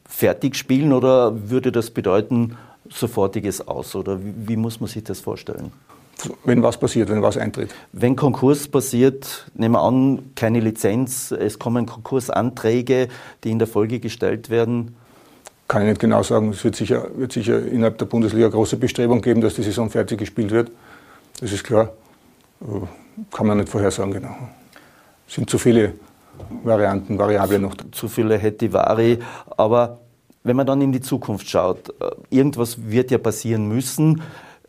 fertig 0.04 0.56
spielen 0.56 0.92
oder 0.92 1.50
würde 1.50 1.72
das 1.72 1.90
bedeuten 1.90 2.56
sofortiges 2.90 3.66
Aus? 3.66 3.94
Oder 3.94 4.18
wie 4.20 4.56
muss 4.56 4.80
man 4.80 4.88
sich 4.88 5.04
das 5.04 5.20
vorstellen? 5.20 5.72
Wenn 6.44 6.62
was 6.62 6.78
passiert, 6.78 7.08
wenn 7.08 7.22
was 7.22 7.36
eintritt? 7.36 7.74
Wenn 7.92 8.14
Konkurs 8.14 8.68
passiert, 8.68 9.50
nehmen 9.54 9.74
wir 9.74 9.82
an, 9.82 10.32
keine 10.34 10.60
Lizenz, 10.60 11.32
es 11.32 11.58
kommen 11.58 11.86
Konkursanträge, 11.86 13.08
die 13.42 13.50
in 13.50 13.58
der 13.58 13.66
Folge 13.66 13.98
gestellt 13.98 14.50
werden 14.50 14.94
kann 15.72 15.82
ich 15.82 15.88
nicht 15.88 16.00
genau 16.00 16.22
sagen. 16.22 16.50
Es 16.50 16.62
wird 16.64 16.76
sicher, 16.76 17.06
wird 17.16 17.32
sicher 17.32 17.64
innerhalb 17.66 17.96
der 17.96 18.04
Bundesliga 18.04 18.46
große 18.48 18.76
Bestrebung 18.76 19.22
geben, 19.22 19.40
dass 19.40 19.54
die 19.54 19.62
Saison 19.62 19.88
fertig 19.88 20.18
gespielt 20.18 20.50
wird. 20.50 20.70
Das 21.40 21.50
ist 21.50 21.64
klar. 21.64 21.92
Kann 23.30 23.46
man 23.46 23.56
nicht 23.56 23.70
vorhersagen, 23.70 24.12
genau. 24.12 24.36
Es 25.26 25.34
sind 25.34 25.48
zu 25.48 25.56
viele 25.56 25.94
Varianten, 26.62 27.18
Variablen 27.18 27.62
noch. 27.62 27.74
Zu 27.90 28.08
viele 28.08 28.36
Hetivari. 28.36 29.20
Aber 29.56 30.00
wenn 30.44 30.56
man 30.56 30.66
dann 30.66 30.82
in 30.82 30.92
die 30.92 31.00
Zukunft 31.00 31.48
schaut, 31.48 31.88
äh, 31.88 32.10
irgendwas 32.28 32.90
wird 32.90 33.10
ja 33.10 33.16
passieren 33.16 33.66
müssen. 33.66 34.20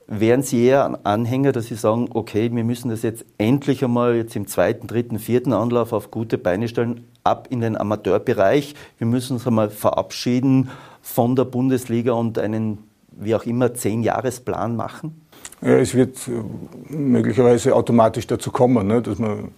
Wären 0.07 0.41
Sie 0.41 0.63
eher 0.63 0.85
ein 0.85 1.05
Anhänger, 1.05 1.51
dass 1.51 1.65
Sie 1.65 1.75
sagen, 1.75 2.07
okay, 2.13 2.49
wir 2.53 2.63
müssen 2.63 2.89
das 2.89 3.01
jetzt 3.01 3.25
endlich 3.37 3.83
einmal 3.83 4.15
jetzt 4.15 4.37
im 4.37 4.47
zweiten, 4.47 4.87
dritten, 4.87 5.19
vierten 5.19 5.51
Anlauf 5.51 5.91
auf 5.91 6.11
gute 6.11 6.37
Beine 6.37 6.69
stellen, 6.69 7.07
ab 7.25 7.47
in 7.49 7.59
den 7.59 7.75
Amateurbereich. 7.75 8.75
Wir 8.97 9.07
müssen 9.07 9.33
uns 9.33 9.45
einmal 9.45 9.69
verabschieden 9.69 10.69
von 11.03 11.35
der 11.35 11.43
Bundesliga 11.43 12.13
und 12.13 12.39
einen, 12.39 12.79
wie 13.11 13.35
auch 13.35 13.45
immer, 13.45 13.75
Zehn-Jahres-Plan 13.75 14.75
machen? 14.75 15.21
Ja, 15.61 15.77
es 15.77 15.93
wird 15.93 16.17
äh, 16.27 16.93
möglicherweise 16.93 17.75
automatisch 17.75 18.25
dazu 18.25 18.51
kommen, 18.51 18.87
ne, 18.87 19.01
dass 19.01 19.19
man, 19.19 19.49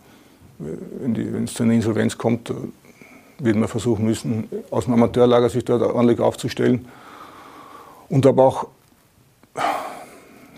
wenn 0.57 1.43
es 1.43 1.53
zu 1.53 1.63
einer 1.63 1.73
Insolvenz 1.73 2.17
kommt, 2.17 2.49
äh, 2.49 2.53
wird 3.37 3.55
man 3.55 3.67
versuchen 3.67 4.05
müssen, 4.05 4.49
aus 4.71 4.85
dem 4.85 4.93
Amateurlager 4.95 5.49
sich 5.49 5.63
dort 5.63 5.83
ordentlich 5.83 6.19
aufzustellen. 6.19 6.87
Und 8.09 8.25
aber 8.25 8.43
auch 8.43 8.67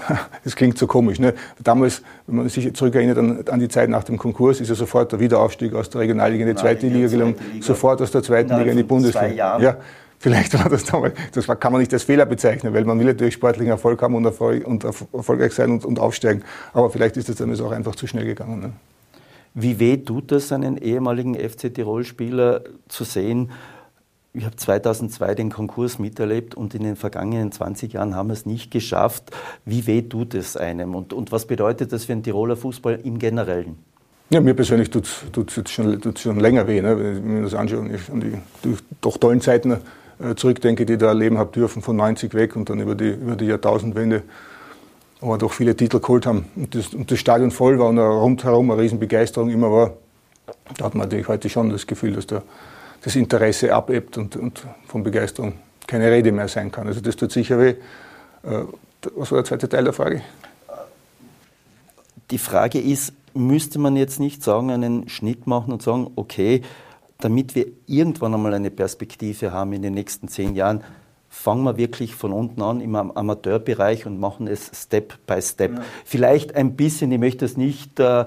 das 0.43 0.55
klingt 0.55 0.77
so 0.77 0.87
komisch. 0.87 1.19
Ne? 1.19 1.33
Damals, 1.61 2.01
wenn 2.27 2.37
man 2.37 2.49
sich 2.49 2.73
zurückerinnert 2.73 3.17
an, 3.17 3.43
an, 3.49 3.59
die 3.59 3.67
Zeit 3.67 3.89
nach 3.89 4.05
dem 4.05 4.17
Konkurs, 4.17 4.61
ist 4.61 4.69
ja 4.69 4.75
sofort 4.75 5.11
der 5.11 5.19
Wiederaufstieg 5.19 5.73
aus 5.73 5.89
der 5.89 6.01
Regionalliga 6.01 6.45
in 6.45 6.55
die 6.55 6.55
zweite 6.55 6.87
Liga 6.87 7.07
gelungen, 7.07 7.35
sofort 7.59 8.01
aus 8.01 8.11
der 8.11 8.23
zweiten 8.23 8.55
Liga 8.57 8.71
in 8.71 8.77
die 8.77 8.83
Bundesliga. 8.83 9.59
Ja, 9.59 9.77
vielleicht 10.19 10.57
war 10.57 10.69
das 10.69 10.83
damals, 10.83 11.13
das 11.31 11.47
kann 11.59 11.71
man 11.71 11.81
nicht 11.81 11.93
als 11.93 12.03
Fehler 12.03 12.25
bezeichnen, 12.25 12.73
weil 12.73 12.85
man 12.85 12.99
will 12.99 13.07
natürlich 13.07 13.35
sportlichen 13.35 13.71
Erfolg 13.71 14.01
haben 14.01 14.15
und, 14.15 14.25
Erfolg, 14.25 14.65
und 14.65 14.83
erfolgreich 14.83 15.53
sein 15.53 15.71
und, 15.71 15.85
und, 15.85 15.99
aufsteigen. 15.99 16.43
Aber 16.73 16.89
vielleicht 16.89 17.17
ist 17.17 17.29
das 17.29 17.37
damals 17.37 17.61
auch 17.61 17.71
einfach 17.71 17.95
zu 17.95 18.07
schnell 18.07 18.25
gegangen. 18.25 18.59
Ne? 18.59 18.73
Wie 19.53 19.79
weh 19.79 19.97
tut 19.97 20.31
das, 20.31 20.51
einen 20.51 20.77
ehemaligen 20.77 21.35
FC 21.35 21.73
Tirol-Spieler 21.73 22.63
zu 22.87 23.03
sehen, 23.03 23.51
Ich 24.33 24.45
habe 24.45 24.55
2002 24.55 25.33
den 25.33 25.49
Konkurs 25.49 25.97
miterlebt 25.97 26.53
und 26.53 26.75
in 26.75 26.83
den 26.83 26.95
vergangenen 26.95 27.51
20 27.51 27.93
Jahren 27.93 28.13
haben 28.13 28.29
wir 28.29 28.33
es 28.33 28.45
nicht 28.45 28.69
geschafft. 28.69 29.31
Wie 29.65 29.87
weh 29.87 30.03
tut 30.03 30.35
es 30.35 30.55
einem 30.55 30.93
und, 30.93 31.11
und 31.11 31.31
was 31.31 31.47
bedeutet 31.47 31.91
das 31.91 32.05
für 32.05 32.13
den 32.13 32.21
Tiroler 32.21 32.55
Fußball 32.55 32.99
im 33.03 33.17
Generellen? 33.17 33.79
Ja, 34.29 34.41
mir 34.41 34.53
persönlich 34.53 34.89
tut 34.89 35.05
es 35.07 35.71
schon, 35.71 36.01
schon 36.17 36.39
länger 36.39 36.67
weh, 36.67 36.81
ne? 36.81 36.99
wenn 36.99 37.15
ich 37.15 37.23
mir 37.23 37.41
das 37.43 37.53
anschaue 37.53 37.79
und 37.79 37.95
ich 37.95 38.11
an 38.11 38.19
die, 38.19 38.77
doch 38.99 39.17
tollen 39.17 39.39
Zeiten 39.39 39.71
äh, 39.71 39.77
zurückdenke, 40.35 40.85
die 40.85 40.97
da 40.97 41.07
erleben 41.07 41.37
habe 41.37 41.51
dürfen, 41.51 41.81
von 41.81 41.95
90 41.95 42.33
weg 42.33 42.55
und 42.55 42.69
dann 42.69 42.79
über 42.79 42.95
die, 42.95 43.09
über 43.09 43.35
die 43.35 43.45
Jahrtausendwende, 43.45 44.23
wo 45.21 45.29
wir 45.29 45.37
doch 45.37 45.53
viele 45.53 45.75
Titel 45.75 45.99
geholt 45.99 46.25
haben 46.25 46.45
und 46.55 46.73
das, 46.73 46.93
und 46.93 47.11
das 47.11 47.19
Stadion 47.19 47.51
voll 47.51 47.79
war 47.79 47.87
und 47.87 47.99
rundherum 47.99 48.71
eine 48.71 48.81
Riesenbegeisterung 48.81 49.49
immer 49.49 49.71
war. 49.71 49.93
Da 50.77 50.85
hat 50.85 50.95
man 50.95 51.07
natürlich 51.07 51.27
heute 51.27 51.49
schon 51.49 51.69
das 51.69 51.85
Gefühl, 51.85 52.13
dass 52.13 52.27
der 52.27 52.43
das 53.01 53.15
Interesse 53.15 53.73
abebbt 53.73 54.17
und, 54.17 54.35
und 54.35 54.65
von 54.87 55.03
Begeisterung 55.03 55.53
keine 55.85 56.11
Rede 56.11 56.31
mehr 56.31 56.47
sein 56.47 56.71
kann. 56.71 56.87
Also 56.87 57.01
das 57.01 57.15
tut 57.15 57.31
sicher 57.31 57.59
weh. 57.59 57.69
Äh, 58.43 58.63
was 59.15 59.31
war 59.31 59.37
der 59.37 59.45
zweite 59.45 59.69
Teil 59.69 59.83
der 59.83 59.93
Frage? 59.93 60.21
Die 62.31 62.37
Frage 62.37 62.81
ist, 62.81 63.13
müsste 63.33 63.79
man 63.79 63.95
jetzt 63.95 64.19
nicht 64.19 64.43
sagen, 64.43 64.71
einen 64.71 65.07
Schnitt 65.07 65.47
machen 65.47 65.71
und 65.71 65.81
sagen, 65.81 66.11
okay, 66.15 66.63
damit 67.19 67.55
wir 67.55 67.67
irgendwann 67.85 68.33
einmal 68.33 68.53
eine 68.53 68.71
Perspektive 68.71 69.51
haben 69.51 69.73
in 69.73 69.81
den 69.81 69.93
nächsten 69.93 70.27
zehn 70.27 70.55
Jahren, 70.55 70.83
fangen 71.29 71.63
wir 71.63 71.77
wirklich 71.77 72.15
von 72.15 72.31
unten 72.31 72.61
an 72.61 72.81
im 72.81 72.95
Amateurbereich 72.95 74.05
und 74.05 74.19
machen 74.19 74.47
es 74.47 74.71
Step 74.73 75.13
by 75.27 75.41
Step. 75.41 75.73
Ja. 75.73 75.81
Vielleicht 76.05 76.55
ein 76.55 76.75
bisschen, 76.75 77.11
ich 77.11 77.19
möchte 77.19 77.45
es 77.45 77.57
nicht 77.57 77.99
äh, 77.99 78.21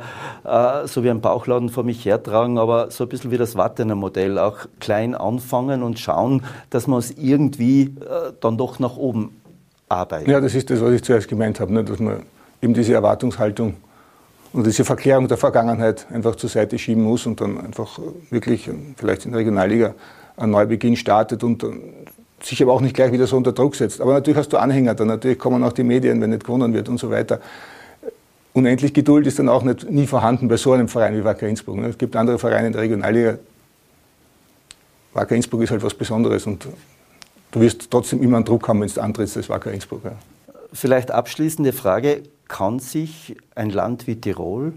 äh, 0.44 0.87
so 0.87 1.03
wie 1.03 1.11
ein 1.11 1.20
Bauchladen 1.20 1.70
vor 1.70 1.83
mich 1.83 2.05
hertragen, 2.05 2.59
aber 2.59 2.90
so 2.90 3.05
ein 3.05 3.09
bisschen 3.09 3.31
wie 3.31 3.38
das 3.38 3.57
Wattener 3.57 3.94
Modell, 3.94 4.38
auch 4.38 4.59
klein 4.81 5.14
anfangen 5.14 5.83
und 5.83 5.98
schauen, 5.98 6.42
dass 6.68 6.87
man 6.87 6.98
es 6.98 7.11
irgendwie 7.12 7.83
äh, 7.83 8.33
dann 8.40 8.59
doch 8.59 8.79
nach 8.79 8.96
oben 8.96 9.40
arbeitet. 9.88 10.29
Ja, 10.29 10.40
das 10.40 10.55
ist 10.55 10.70
das, 10.70 10.81
was 10.81 10.92
ich 10.92 11.03
zuerst 11.03 11.29
gemeint 11.29 11.59
habe, 11.59 11.72
ne? 11.72 11.85
dass 11.85 11.98
man 11.98 12.22
eben 12.62 12.74
diese 12.74 12.94
Erwartungshaltung 12.94 13.74
und 14.52 14.66
diese 14.66 14.84
Verklärung 14.84 15.28
der 15.28 15.36
Vergangenheit 15.36 16.06
einfach 16.12 16.34
zur 16.36 16.50
Seite 16.50 16.78
schieben 16.78 17.04
muss 17.04 17.26
und 17.26 17.40
dann 17.40 17.60
einfach 17.60 17.98
wirklich 18.30 18.68
vielleicht 18.96 19.24
in 19.24 19.32
der 19.32 19.40
Regionalliga 19.40 19.94
ein 20.36 20.50
Neubeginn 20.50 20.96
startet 20.96 21.44
und 21.44 21.64
sich 22.42 22.62
aber 22.62 22.72
auch 22.72 22.80
nicht 22.80 22.94
gleich 22.94 23.12
wieder 23.12 23.26
so 23.26 23.36
unter 23.36 23.52
Druck 23.52 23.76
setzt. 23.76 24.00
Aber 24.00 24.14
natürlich 24.14 24.38
hast 24.38 24.52
du 24.52 24.56
Anhänger, 24.56 24.94
dann 24.94 25.08
natürlich 25.08 25.38
kommen 25.38 25.62
auch 25.62 25.72
die 25.72 25.84
Medien, 25.84 26.20
wenn 26.20 26.30
nicht 26.30 26.44
gewonnen 26.44 26.72
wird 26.72 26.88
und 26.88 26.98
so 26.98 27.10
weiter. 27.10 27.40
Unendlich 28.52 28.92
Geduld 28.92 29.26
ist 29.26 29.38
dann 29.38 29.48
auch 29.48 29.62
nicht, 29.62 29.88
nie 29.88 30.06
vorhanden 30.06 30.48
bei 30.48 30.56
so 30.56 30.72
einem 30.72 30.88
Verein 30.88 31.16
wie 31.16 31.24
Wacker 31.24 31.46
Innsbruck. 31.46 31.76
Ne? 31.76 31.88
Es 31.88 31.98
gibt 31.98 32.16
andere 32.16 32.38
Vereine 32.38 32.68
in 32.68 32.72
der 32.72 32.82
Regionalliga. 32.82 33.38
Wacker 35.12 35.36
Innsbruck 35.36 35.62
ist 35.62 35.70
halt 35.70 35.82
was 35.82 35.94
Besonderes 35.94 36.46
und 36.46 36.66
du 37.52 37.60
wirst 37.60 37.90
trotzdem 37.90 38.22
immer 38.22 38.36
einen 38.36 38.44
Druck 38.44 38.66
haben, 38.68 38.80
wenn 38.80 38.88
du 38.88 39.00
antrittst 39.00 39.36
als 39.36 39.48
Wacker 39.48 39.70
Innsbruck. 39.70 40.02
Vielleicht 40.72 41.10
abschließende 41.10 41.72
Frage. 41.72 42.22
Kann 42.50 42.80
sich 42.80 43.36
ein 43.54 43.70
Land 43.70 44.06
wie 44.06 44.16
Tirol, 44.16 44.74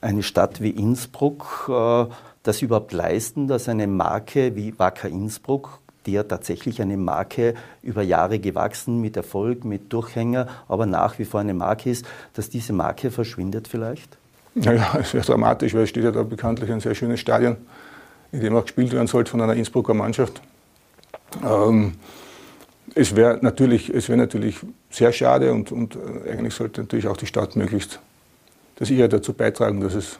eine 0.00 0.22
Stadt 0.22 0.62
wie 0.62 0.70
Innsbruck, 0.70 1.68
äh, 1.68 2.06
das 2.42 2.62
überhaupt 2.62 2.92
leisten, 2.92 3.48
dass 3.48 3.68
eine 3.68 3.86
Marke 3.86 4.54
wie 4.56 4.78
Wacker 4.78 5.08
Innsbruck 5.08 5.80
die 6.06 6.12
ja 6.12 6.22
tatsächlich 6.22 6.82
eine 6.82 6.96
Marke 6.96 7.54
über 7.82 8.02
Jahre 8.02 8.38
gewachsen, 8.38 9.00
mit 9.00 9.16
Erfolg, 9.16 9.64
mit 9.64 9.92
Durchhänger, 9.92 10.48
aber 10.68 10.86
nach 10.86 11.18
wie 11.18 11.24
vor 11.24 11.40
eine 11.40 11.54
Marke 11.54 11.90
ist, 11.90 12.04
dass 12.34 12.50
diese 12.50 12.72
Marke 12.72 13.10
verschwindet 13.10 13.68
vielleicht? 13.68 14.16
Naja, 14.54 14.96
es 15.00 15.14
wäre 15.14 15.24
dramatisch, 15.24 15.74
weil 15.74 15.82
es 15.82 15.88
steht 15.88 16.04
ja 16.04 16.10
da 16.10 16.22
bekanntlich 16.22 16.70
ein 16.70 16.80
sehr 16.80 16.94
schönes 16.94 17.20
Stadion, 17.20 17.56
in 18.32 18.40
dem 18.40 18.54
auch 18.56 18.62
gespielt 18.62 18.92
werden 18.92 19.06
sollte 19.06 19.30
von 19.30 19.40
einer 19.40 19.54
Innsbrucker 19.54 19.94
Mannschaft. 19.94 20.40
Ähm, 21.42 21.94
es 22.94 23.16
wäre 23.16 23.38
natürlich, 23.42 23.92
wär 24.08 24.16
natürlich 24.16 24.56
sehr 24.90 25.12
schade 25.12 25.52
und, 25.52 25.72
und 25.72 25.96
äh, 25.96 26.30
eigentlich 26.30 26.54
sollte 26.54 26.82
natürlich 26.82 27.06
auch 27.08 27.16
die 27.16 27.26
Stadt 27.26 27.56
möglichst 27.56 28.00
das 28.76 28.90
ihre 28.90 29.08
dazu 29.08 29.32
beitragen, 29.32 29.80
dass 29.80 29.94
es 29.94 30.18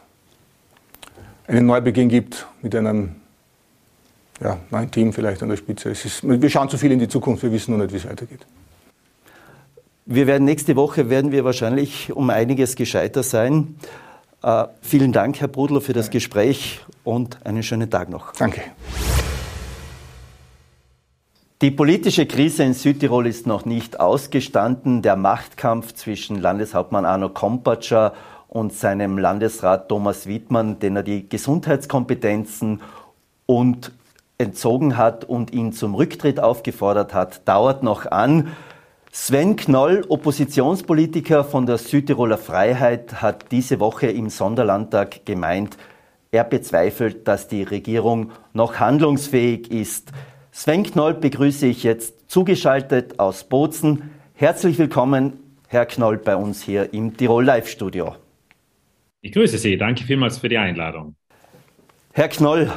einen 1.47 1.65
Neubeginn 1.65 2.09
gibt 2.09 2.47
mit 2.61 2.75
einem 2.75 3.15
ja, 4.41 4.57
neuen 4.69 4.91
Team 4.91 5.13
vielleicht 5.13 5.43
an 5.43 5.49
der 5.49 5.57
Spitze. 5.57 5.89
Ist, 5.89 6.23
wir 6.23 6.49
schauen 6.49 6.69
zu 6.69 6.77
viel 6.77 6.91
in 6.91 6.99
die 6.99 7.07
Zukunft, 7.07 7.43
wir 7.43 7.51
wissen 7.51 7.71
noch 7.71 7.83
nicht, 7.83 7.93
wie 7.93 7.97
es 7.97 8.05
weitergeht. 8.05 8.45
Wir 10.05 10.27
werden 10.27 10.45
nächste 10.45 10.75
Woche 10.75 11.09
werden 11.09 11.31
wir 11.31 11.43
wahrscheinlich 11.43 12.11
um 12.13 12.29
einiges 12.29 12.75
gescheiter 12.75 13.23
sein. 13.23 13.75
Äh, 14.43 14.65
vielen 14.81 15.11
Dank, 15.11 15.41
Herr 15.41 15.47
Brudler, 15.47 15.81
für 15.81 15.93
das 15.93 16.09
Gespräch 16.09 16.81
und 17.03 17.43
einen 17.45 17.63
schönen 17.63 17.89
Tag 17.89 18.09
noch. 18.09 18.33
Danke. 18.33 18.61
Die 21.61 21.71
politische 21.71 22.25
Krise 22.25 22.63
in 22.63 22.73
Südtirol 22.73 23.27
ist 23.27 23.47
noch 23.47 23.63
nicht 23.63 24.01
ausgestanden. 24.01 25.01
Der 25.01 25.15
Machtkampf 25.15 25.93
zwischen 25.93 26.41
Landeshauptmann 26.41 27.05
Arno 27.05 27.29
Kompatscher 27.29 28.13
und 28.49 28.73
seinem 28.73 29.17
Landesrat 29.17 29.87
Thomas 29.87 30.27
Wittmann, 30.27 30.79
den 30.79 30.97
er 30.97 31.03
die 31.03 31.29
Gesundheitskompetenzen 31.29 32.81
und 33.45 33.93
entzogen 34.37 34.97
hat 34.97 35.23
und 35.23 35.53
ihn 35.53 35.71
zum 35.71 35.95
Rücktritt 35.95 36.41
aufgefordert 36.41 37.13
hat, 37.13 37.47
dauert 37.47 37.83
noch 37.83 38.05
an. 38.05 38.49
Sven 39.13 39.55
Knoll, 39.55 40.03
Oppositionspolitiker 40.09 41.45
von 41.45 41.65
der 41.65 41.77
Südtiroler 41.77 42.37
Freiheit, 42.37 43.21
hat 43.21 43.53
diese 43.53 43.79
Woche 43.79 44.07
im 44.07 44.29
Sonderlandtag 44.29 45.25
gemeint, 45.25 45.77
er 46.31 46.43
bezweifelt, 46.43 47.29
dass 47.29 47.47
die 47.47 47.63
Regierung 47.63 48.31
noch 48.51 48.81
handlungsfähig 48.81 49.71
ist. 49.71 50.11
Sven 50.57 50.83
Knoll 50.83 51.15
begrüße 51.15 51.67
ich 51.67 51.83
jetzt 51.83 52.31
zugeschaltet 52.31 53.19
aus 53.19 53.43
Bozen. 53.43 54.09
Herzlich 54.35 54.77
willkommen, 54.77 55.33
Herr 55.67 55.85
Knoll, 55.85 56.17
bei 56.17 56.37
uns 56.37 56.63
hier 56.63 56.93
im 56.93 57.17
Tirol 57.17 57.43
Live 57.43 57.67
Studio. 57.67 58.15
Ich 59.19 59.33
grüße 59.33 59.57
Sie. 59.57 59.75
Danke 59.75 60.05
vielmals 60.05 60.37
für 60.37 60.47
die 60.47 60.57
Einladung. 60.57 61.13
Herr 62.13 62.29
Knoll, 62.29 62.71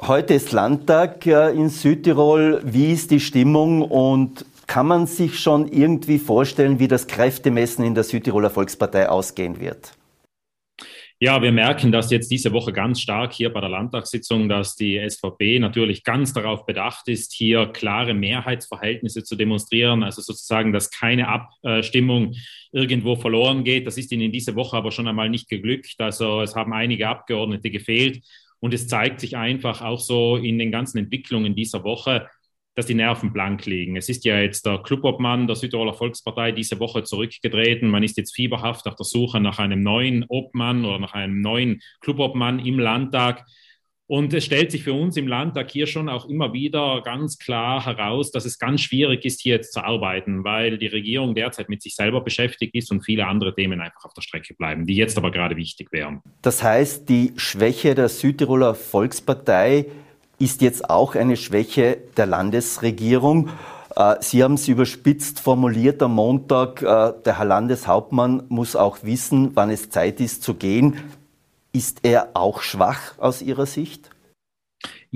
Heute 0.00 0.34
ist 0.34 0.52
Landtag 0.52 1.26
in 1.26 1.70
Südtirol. 1.70 2.60
Wie 2.64 2.92
ist 2.92 3.10
die 3.10 3.18
Stimmung 3.18 3.82
und 3.82 4.46
kann 4.68 4.86
man 4.86 5.06
sich 5.08 5.40
schon 5.40 5.66
irgendwie 5.66 6.20
vorstellen, 6.20 6.78
wie 6.78 6.88
das 6.88 7.08
Kräftemessen 7.08 7.84
in 7.84 7.96
der 7.96 8.04
Südtiroler 8.04 8.50
Volkspartei 8.50 9.08
ausgehen 9.08 9.58
wird? 9.58 9.92
Ja, 11.20 11.40
wir 11.40 11.52
merken 11.52 11.92
das 11.92 12.10
jetzt 12.10 12.30
diese 12.30 12.52
Woche 12.52 12.72
ganz 12.72 13.00
stark 13.00 13.32
hier 13.32 13.52
bei 13.52 13.60
der 13.60 13.70
Landtagssitzung, 13.70 14.48
dass 14.48 14.74
die 14.74 14.98
SVP 15.08 15.60
natürlich 15.60 16.02
ganz 16.02 16.32
darauf 16.32 16.66
bedacht 16.66 17.06
ist, 17.08 17.32
hier 17.32 17.66
klare 17.66 18.14
Mehrheitsverhältnisse 18.14 19.22
zu 19.22 19.36
demonstrieren, 19.36 20.02
also 20.02 20.20
sozusagen, 20.22 20.72
dass 20.72 20.90
keine 20.90 21.28
Abstimmung 21.28 22.34
irgendwo 22.72 23.14
verloren 23.14 23.62
geht. 23.62 23.86
Das 23.86 23.96
ist 23.96 24.10
ihnen 24.10 24.32
diese 24.32 24.56
Woche 24.56 24.76
aber 24.76 24.90
schon 24.90 25.06
einmal 25.06 25.30
nicht 25.30 25.48
geglückt. 25.48 25.94
Also 25.98 26.42
es 26.42 26.56
haben 26.56 26.72
einige 26.72 27.08
Abgeordnete 27.08 27.70
gefehlt 27.70 28.24
und 28.58 28.74
es 28.74 28.88
zeigt 28.88 29.20
sich 29.20 29.36
einfach 29.36 29.82
auch 29.82 30.00
so 30.00 30.36
in 30.36 30.58
den 30.58 30.72
ganzen 30.72 30.98
Entwicklungen 30.98 31.54
dieser 31.54 31.84
Woche, 31.84 32.28
dass 32.74 32.86
die 32.86 32.94
Nerven 32.94 33.32
blank 33.32 33.66
liegen. 33.66 33.96
Es 33.96 34.08
ist 34.08 34.24
ja 34.24 34.40
jetzt 34.40 34.66
der 34.66 34.78
Clubobmann 34.78 35.46
der 35.46 35.56
Südtiroler 35.56 35.94
Volkspartei 35.94 36.52
diese 36.52 36.80
Woche 36.80 37.04
zurückgetreten. 37.04 37.88
Man 37.88 38.02
ist 38.02 38.16
jetzt 38.16 38.34
fieberhaft 38.34 38.86
auf 38.86 38.96
der 38.96 39.04
Suche 39.04 39.40
nach 39.40 39.58
einem 39.58 39.82
neuen 39.82 40.24
Obmann 40.28 40.84
oder 40.84 40.98
nach 40.98 41.14
einem 41.14 41.40
neuen 41.40 41.80
Clubobmann 42.00 42.58
im 42.58 42.78
Landtag. 42.78 43.44
Und 44.06 44.34
es 44.34 44.44
stellt 44.44 44.70
sich 44.70 44.82
für 44.82 44.92
uns 44.92 45.16
im 45.16 45.26
Landtag 45.26 45.70
hier 45.70 45.86
schon 45.86 46.10
auch 46.10 46.28
immer 46.28 46.52
wieder 46.52 47.00
ganz 47.02 47.38
klar 47.38 47.86
heraus, 47.86 48.30
dass 48.30 48.44
es 48.44 48.58
ganz 48.58 48.82
schwierig 48.82 49.24
ist, 49.24 49.40
hier 49.40 49.54
jetzt 49.54 49.72
zu 49.72 49.82
arbeiten, 49.82 50.44
weil 50.44 50.76
die 50.76 50.88
Regierung 50.88 51.34
derzeit 51.34 51.70
mit 51.70 51.80
sich 51.80 51.94
selber 51.94 52.20
beschäftigt 52.20 52.74
ist 52.74 52.90
und 52.90 53.02
viele 53.02 53.26
andere 53.26 53.54
Themen 53.54 53.80
einfach 53.80 54.04
auf 54.04 54.12
der 54.12 54.20
Strecke 54.20 54.52
bleiben, 54.54 54.84
die 54.84 54.94
jetzt 54.94 55.16
aber 55.16 55.30
gerade 55.30 55.56
wichtig 55.56 55.90
wären. 55.90 56.20
Das 56.42 56.62
heißt, 56.62 57.08
die 57.08 57.32
Schwäche 57.36 57.94
der 57.94 58.10
Südtiroler 58.10 58.74
Volkspartei 58.74 59.86
ist 60.38 60.60
jetzt 60.60 60.90
auch 60.90 61.14
eine 61.14 61.36
Schwäche 61.36 61.98
der 62.16 62.26
Landesregierung. 62.26 63.50
Äh, 63.96 64.16
Sie 64.20 64.42
haben 64.42 64.54
es 64.54 64.68
überspitzt 64.68 65.40
formuliert 65.40 66.02
am 66.02 66.14
Montag. 66.14 66.82
Äh, 66.82 67.12
der 67.24 67.38
Herr 67.38 67.44
Landeshauptmann 67.44 68.44
muss 68.48 68.76
auch 68.76 68.98
wissen, 69.02 69.52
wann 69.54 69.70
es 69.70 69.90
Zeit 69.90 70.20
ist 70.20 70.42
zu 70.42 70.54
gehen. 70.54 70.96
Ist 71.72 72.00
er 72.02 72.30
auch 72.34 72.62
schwach 72.62 73.18
aus 73.18 73.42
Ihrer 73.42 73.66
Sicht? 73.66 74.10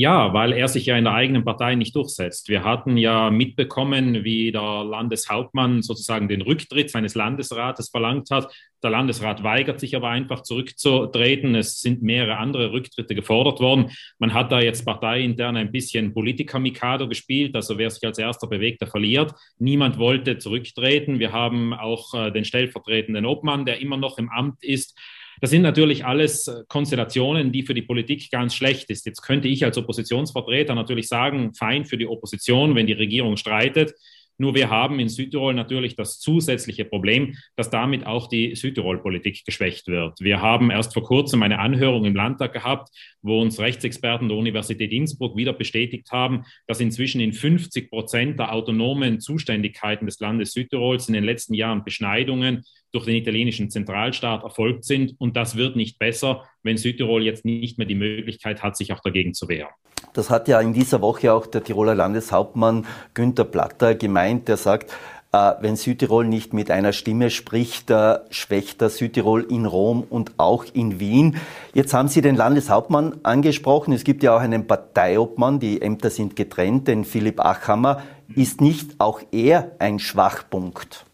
Ja, 0.00 0.32
weil 0.32 0.52
er 0.52 0.68
sich 0.68 0.86
ja 0.86 0.96
in 0.96 1.02
der 1.02 1.14
eigenen 1.14 1.44
Partei 1.44 1.74
nicht 1.74 1.96
durchsetzt. 1.96 2.48
Wir 2.48 2.62
hatten 2.62 2.96
ja 2.96 3.30
mitbekommen, 3.30 4.22
wie 4.22 4.52
der 4.52 4.84
Landeshauptmann 4.84 5.82
sozusagen 5.82 6.28
den 6.28 6.40
Rücktritt 6.40 6.88
seines 6.88 7.16
Landesrates 7.16 7.88
verlangt 7.88 8.30
hat. 8.30 8.48
Der 8.80 8.90
Landesrat 8.90 9.42
weigert 9.42 9.80
sich 9.80 9.96
aber 9.96 10.10
einfach 10.10 10.44
zurückzutreten. 10.44 11.56
Es 11.56 11.80
sind 11.80 12.00
mehrere 12.00 12.36
andere 12.36 12.70
Rücktritte 12.70 13.16
gefordert 13.16 13.58
worden. 13.58 13.90
Man 14.20 14.34
hat 14.34 14.52
da 14.52 14.60
jetzt 14.60 14.86
parteiintern 14.86 15.56
ein 15.56 15.72
bisschen 15.72 16.14
Politiker-Mikado 16.14 17.08
gespielt. 17.08 17.56
Also 17.56 17.76
wer 17.76 17.90
sich 17.90 18.06
als 18.06 18.20
erster 18.20 18.46
bewegt, 18.46 18.80
der 18.80 18.86
verliert. 18.86 19.34
Niemand 19.58 19.98
wollte 19.98 20.38
zurücktreten. 20.38 21.18
Wir 21.18 21.32
haben 21.32 21.74
auch 21.74 22.14
äh, 22.14 22.30
den 22.30 22.44
stellvertretenden 22.44 23.26
Obmann, 23.26 23.66
der 23.66 23.80
immer 23.80 23.96
noch 23.96 24.18
im 24.18 24.30
Amt 24.30 24.62
ist 24.62 24.96
Das 25.40 25.50
sind 25.50 25.62
natürlich 25.62 26.04
alles 26.04 26.48
äh, 26.48 26.64
Konstellationen, 26.68 27.52
die 27.52 27.62
für 27.62 27.74
die 27.74 27.82
Politik 27.82 28.30
ganz 28.30 28.54
schlecht 28.54 28.90
ist. 28.90 29.06
Jetzt 29.06 29.22
könnte 29.22 29.48
ich 29.48 29.64
als 29.64 29.78
Oppositionsvertreter 29.78 30.74
natürlich 30.74 31.08
sagen, 31.08 31.54
fein 31.54 31.84
für 31.84 31.96
die 31.96 32.06
Opposition, 32.06 32.74
wenn 32.74 32.86
die 32.86 32.92
Regierung 32.92 33.36
streitet. 33.36 33.94
Nur 34.40 34.54
wir 34.54 34.70
haben 34.70 35.00
in 35.00 35.08
Südtirol 35.08 35.52
natürlich 35.52 35.96
das 35.96 36.20
zusätzliche 36.20 36.84
Problem, 36.84 37.34
dass 37.56 37.70
damit 37.70 38.06
auch 38.06 38.28
die 38.28 38.54
Südtirol-Politik 38.54 39.44
geschwächt 39.44 39.88
wird. 39.88 40.20
Wir 40.20 40.40
haben 40.40 40.70
erst 40.70 40.94
vor 40.94 41.02
kurzem 41.02 41.42
eine 41.42 41.58
Anhörung 41.58 42.04
im 42.04 42.14
Landtag 42.14 42.52
gehabt, 42.52 42.90
wo 43.20 43.40
uns 43.40 43.58
Rechtsexperten 43.58 44.28
der 44.28 44.38
Universität 44.38 44.92
Innsbruck 44.92 45.36
wieder 45.36 45.52
bestätigt 45.52 46.12
haben, 46.12 46.44
dass 46.68 46.78
inzwischen 46.78 47.20
in 47.20 47.32
50 47.32 47.90
Prozent 47.90 48.38
der 48.38 48.52
autonomen 48.52 49.18
Zuständigkeiten 49.18 50.06
des 50.06 50.20
Landes 50.20 50.52
Südtirols 50.52 51.08
in 51.08 51.14
den 51.14 51.24
letzten 51.24 51.54
Jahren 51.54 51.82
Beschneidungen 51.82 52.62
durch 52.92 53.04
den 53.04 53.16
italienischen 53.16 53.70
Zentralstaat 53.70 54.42
erfolgt 54.42 54.84
sind. 54.84 55.14
Und 55.18 55.36
das 55.36 55.56
wird 55.56 55.76
nicht 55.76 55.98
besser, 55.98 56.44
wenn 56.62 56.76
Südtirol 56.76 57.22
jetzt 57.22 57.44
nicht 57.44 57.78
mehr 57.78 57.86
die 57.86 57.94
Möglichkeit 57.94 58.62
hat, 58.62 58.76
sich 58.76 58.92
auch 58.92 59.00
dagegen 59.00 59.34
zu 59.34 59.48
wehren. 59.48 59.70
Das 60.12 60.30
hat 60.30 60.48
ja 60.48 60.60
in 60.60 60.72
dieser 60.72 61.00
Woche 61.02 61.32
auch 61.32 61.46
der 61.46 61.62
Tiroler 61.62 61.94
Landeshauptmann 61.94 62.86
Günther 63.14 63.44
Platter 63.44 63.94
gemeint, 63.94 64.48
der 64.48 64.56
sagt, 64.56 64.92
äh, 65.32 65.52
wenn 65.60 65.76
Südtirol 65.76 66.26
nicht 66.26 66.54
mit 66.54 66.70
einer 66.70 66.92
Stimme 66.92 67.30
spricht, 67.30 67.90
äh, 67.90 68.18
schwächt 68.30 68.80
er 68.80 68.88
Südtirol 68.88 69.42
in 69.42 69.66
Rom 69.66 70.02
und 70.08 70.32
auch 70.38 70.64
in 70.72 71.00
Wien. 71.00 71.36
Jetzt 71.74 71.92
haben 71.92 72.08
Sie 72.08 72.22
den 72.22 72.36
Landeshauptmann 72.36 73.20
angesprochen. 73.24 73.92
Es 73.92 74.04
gibt 74.04 74.22
ja 74.22 74.34
auch 74.34 74.40
einen 74.40 74.66
Parteiobmann, 74.66 75.60
die 75.60 75.82
Ämter 75.82 76.10
sind 76.10 76.34
getrennt, 76.34 76.88
den 76.88 77.04
Philipp 77.04 77.40
Achammer. 77.40 78.02
Ist 78.34 78.60
nicht 78.60 78.98
auch 78.98 79.20
er 79.30 79.72
ein 79.78 79.98
Schwachpunkt? 79.98 81.04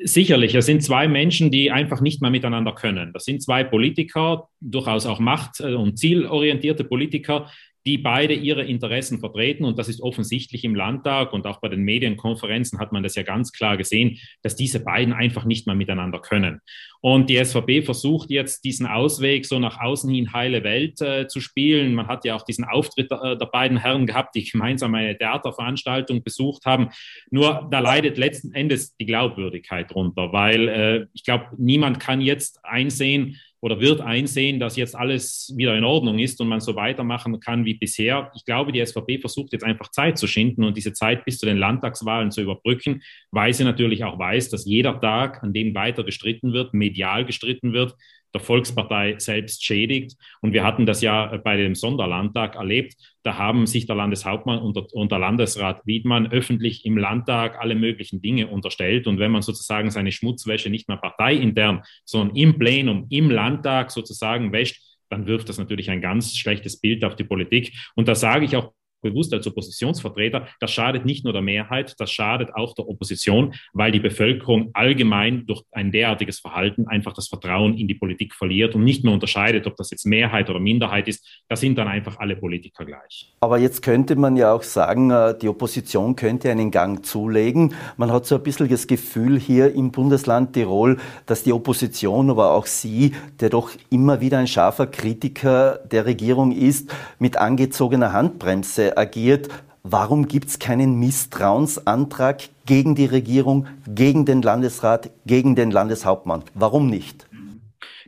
Sicherlich, 0.00 0.54
es 0.54 0.66
sind 0.66 0.82
zwei 0.82 1.08
Menschen, 1.08 1.50
die 1.50 1.72
einfach 1.72 2.00
nicht 2.00 2.22
mehr 2.22 2.30
miteinander 2.30 2.72
können. 2.72 3.12
Das 3.12 3.24
sind 3.24 3.42
zwei 3.42 3.64
Politiker, 3.64 4.48
durchaus 4.60 5.06
auch 5.06 5.18
macht- 5.18 5.60
und 5.60 5.98
zielorientierte 5.98 6.84
Politiker, 6.84 7.50
die 7.88 7.96
beide 7.96 8.34
ihre 8.34 8.64
Interessen 8.64 9.18
vertreten. 9.18 9.64
Und 9.64 9.78
das 9.78 9.88
ist 9.88 10.02
offensichtlich 10.02 10.62
im 10.62 10.74
Landtag 10.74 11.32
und 11.32 11.46
auch 11.46 11.58
bei 11.58 11.70
den 11.70 11.84
Medienkonferenzen 11.84 12.78
hat 12.78 12.92
man 12.92 13.02
das 13.02 13.14
ja 13.14 13.22
ganz 13.22 13.50
klar 13.50 13.78
gesehen, 13.78 14.18
dass 14.42 14.56
diese 14.56 14.84
beiden 14.84 15.14
einfach 15.14 15.46
nicht 15.46 15.66
mehr 15.66 15.74
miteinander 15.74 16.20
können. 16.20 16.60
Und 17.00 17.30
die 17.30 17.42
SVP 17.42 17.80
versucht 17.80 18.28
jetzt 18.28 18.64
diesen 18.64 18.86
Ausweg 18.86 19.46
so 19.46 19.58
nach 19.58 19.80
außen 19.80 20.12
hin 20.12 20.34
heile 20.34 20.64
Welt 20.64 21.00
äh, 21.00 21.28
zu 21.28 21.40
spielen. 21.40 21.94
Man 21.94 22.08
hat 22.08 22.26
ja 22.26 22.34
auch 22.34 22.42
diesen 22.42 22.66
Auftritt 22.66 23.10
äh, 23.10 23.38
der 23.38 23.46
beiden 23.46 23.78
Herren 23.78 24.06
gehabt, 24.06 24.34
die 24.34 24.44
gemeinsam 24.52 24.94
eine 24.94 25.16
Theaterveranstaltung 25.16 26.22
besucht 26.22 26.66
haben. 26.66 26.90
Nur 27.30 27.68
da 27.70 27.78
leidet 27.78 28.18
letzten 28.18 28.52
Endes 28.52 28.94
die 28.96 29.06
Glaubwürdigkeit 29.06 29.90
drunter, 29.90 30.30
weil 30.34 30.68
äh, 30.68 31.06
ich 31.14 31.24
glaube, 31.24 31.46
niemand 31.56 32.00
kann 32.00 32.20
jetzt 32.20 32.62
einsehen, 32.64 33.36
oder 33.60 33.80
wird 33.80 34.00
einsehen, 34.00 34.60
dass 34.60 34.76
jetzt 34.76 34.94
alles 34.94 35.52
wieder 35.56 35.76
in 35.76 35.84
Ordnung 35.84 36.18
ist 36.18 36.40
und 36.40 36.48
man 36.48 36.60
so 36.60 36.76
weitermachen 36.76 37.40
kann 37.40 37.64
wie 37.64 37.74
bisher. 37.74 38.30
Ich 38.36 38.44
glaube, 38.44 38.72
die 38.72 38.84
SVP 38.84 39.18
versucht 39.18 39.52
jetzt 39.52 39.64
einfach 39.64 39.90
Zeit 39.90 40.16
zu 40.18 40.26
schinden 40.26 40.64
und 40.64 40.76
diese 40.76 40.92
Zeit 40.92 41.24
bis 41.24 41.38
zu 41.38 41.46
den 41.46 41.56
Landtagswahlen 41.56 42.30
zu 42.30 42.42
überbrücken, 42.42 43.02
weil 43.30 43.52
sie 43.52 43.64
natürlich 43.64 44.04
auch 44.04 44.18
weiß, 44.18 44.50
dass 44.50 44.64
jeder 44.64 45.00
Tag, 45.00 45.42
an 45.42 45.52
dem 45.52 45.74
weiter 45.74 46.04
gestritten 46.04 46.52
wird, 46.52 46.72
medial 46.72 47.24
gestritten 47.24 47.72
wird, 47.72 47.94
der 48.34 48.40
Volkspartei 48.40 49.16
selbst 49.18 49.64
schädigt. 49.64 50.16
Und 50.40 50.52
wir 50.52 50.64
hatten 50.64 50.86
das 50.86 51.00
ja 51.00 51.36
bei 51.38 51.56
dem 51.56 51.74
Sonderlandtag 51.74 52.56
erlebt. 52.56 52.94
Da 53.22 53.36
haben 53.36 53.66
sich 53.66 53.86
der 53.86 53.96
Landeshauptmann 53.96 54.58
und 54.58 54.76
der, 54.76 54.86
und 54.92 55.10
der 55.12 55.18
Landesrat 55.18 55.86
Wiedmann 55.86 56.30
öffentlich 56.30 56.84
im 56.84 56.96
Landtag 56.96 57.58
alle 57.60 57.74
möglichen 57.74 58.20
Dinge 58.20 58.48
unterstellt. 58.48 59.06
Und 59.06 59.18
wenn 59.18 59.32
man 59.32 59.42
sozusagen 59.42 59.90
seine 59.90 60.12
Schmutzwäsche 60.12 60.70
nicht 60.70 60.88
mehr 60.88 60.98
parteiintern, 60.98 61.82
sondern 62.04 62.36
im 62.36 62.58
Plenum, 62.58 63.06
im 63.10 63.30
Landtag 63.30 63.90
sozusagen 63.90 64.52
wäscht, 64.52 64.82
dann 65.10 65.26
wirft 65.26 65.48
das 65.48 65.58
natürlich 65.58 65.90
ein 65.90 66.00
ganz 66.00 66.36
schlechtes 66.36 66.80
Bild 66.80 67.04
auf 67.04 67.16
die 67.16 67.24
Politik. 67.24 67.72
Und 67.94 68.08
da 68.08 68.14
sage 68.14 68.44
ich 68.44 68.56
auch 68.56 68.72
bewusst 69.00 69.32
als 69.32 69.46
Oppositionsvertreter, 69.46 70.48
das 70.60 70.70
schadet 70.70 71.04
nicht 71.04 71.24
nur 71.24 71.32
der 71.32 71.42
Mehrheit, 71.42 71.94
das 71.98 72.10
schadet 72.10 72.54
auch 72.54 72.74
der 72.74 72.88
Opposition, 72.88 73.54
weil 73.72 73.92
die 73.92 74.00
Bevölkerung 74.00 74.70
allgemein 74.74 75.46
durch 75.46 75.62
ein 75.72 75.92
derartiges 75.92 76.40
Verhalten 76.40 76.86
einfach 76.88 77.12
das 77.12 77.28
Vertrauen 77.28 77.76
in 77.76 77.88
die 77.88 77.94
Politik 77.94 78.34
verliert 78.34 78.74
und 78.74 78.84
nicht 78.84 79.04
mehr 79.04 79.12
unterscheidet, 79.12 79.66
ob 79.66 79.76
das 79.76 79.90
jetzt 79.90 80.06
Mehrheit 80.06 80.50
oder 80.50 80.60
Minderheit 80.60 81.08
ist. 81.08 81.42
Da 81.48 81.56
sind 81.56 81.76
dann 81.78 81.88
einfach 81.88 82.18
alle 82.18 82.36
Politiker 82.36 82.84
gleich. 82.84 83.34
Aber 83.40 83.58
jetzt 83.58 83.82
könnte 83.82 84.16
man 84.16 84.36
ja 84.36 84.52
auch 84.52 84.62
sagen, 84.62 85.10
äh, 85.10 85.36
die 85.38 85.48
Opposition 85.48 86.16
könnte 86.16 86.50
einen 86.50 86.70
Gang 86.70 87.04
zulegen. 87.04 87.74
Man 87.96 88.12
hat 88.12 88.26
so 88.26 88.36
ein 88.36 88.42
bisschen 88.42 88.68
das 88.68 88.86
Gefühl 88.86 89.38
hier 89.38 89.74
im 89.74 89.90
Bundesland 89.90 90.52
Tirol, 90.52 90.98
dass 91.26 91.42
die 91.42 91.52
Opposition, 91.52 92.30
aber 92.30 92.52
auch 92.52 92.66
Sie, 92.66 93.12
der 93.40 93.50
doch 93.50 93.70
immer 93.90 94.20
wieder 94.20 94.38
ein 94.38 94.46
scharfer 94.46 94.86
Kritiker 94.86 95.80
der 95.90 96.06
Regierung 96.06 96.52
ist, 96.52 96.90
mit 97.18 97.36
angezogener 97.36 98.12
Handbremse 98.12 98.87
agiert. 98.96 99.48
Warum 99.82 100.28
gibt 100.28 100.48
es 100.48 100.58
keinen 100.58 100.98
Misstrauensantrag 100.98 102.48
gegen 102.66 102.94
die 102.94 103.06
Regierung, 103.06 103.66
gegen 103.86 104.24
den 104.24 104.42
Landesrat, 104.42 105.10
gegen 105.26 105.54
den 105.54 105.70
Landeshauptmann? 105.70 106.44
Warum 106.54 106.88
nicht? 106.88 107.26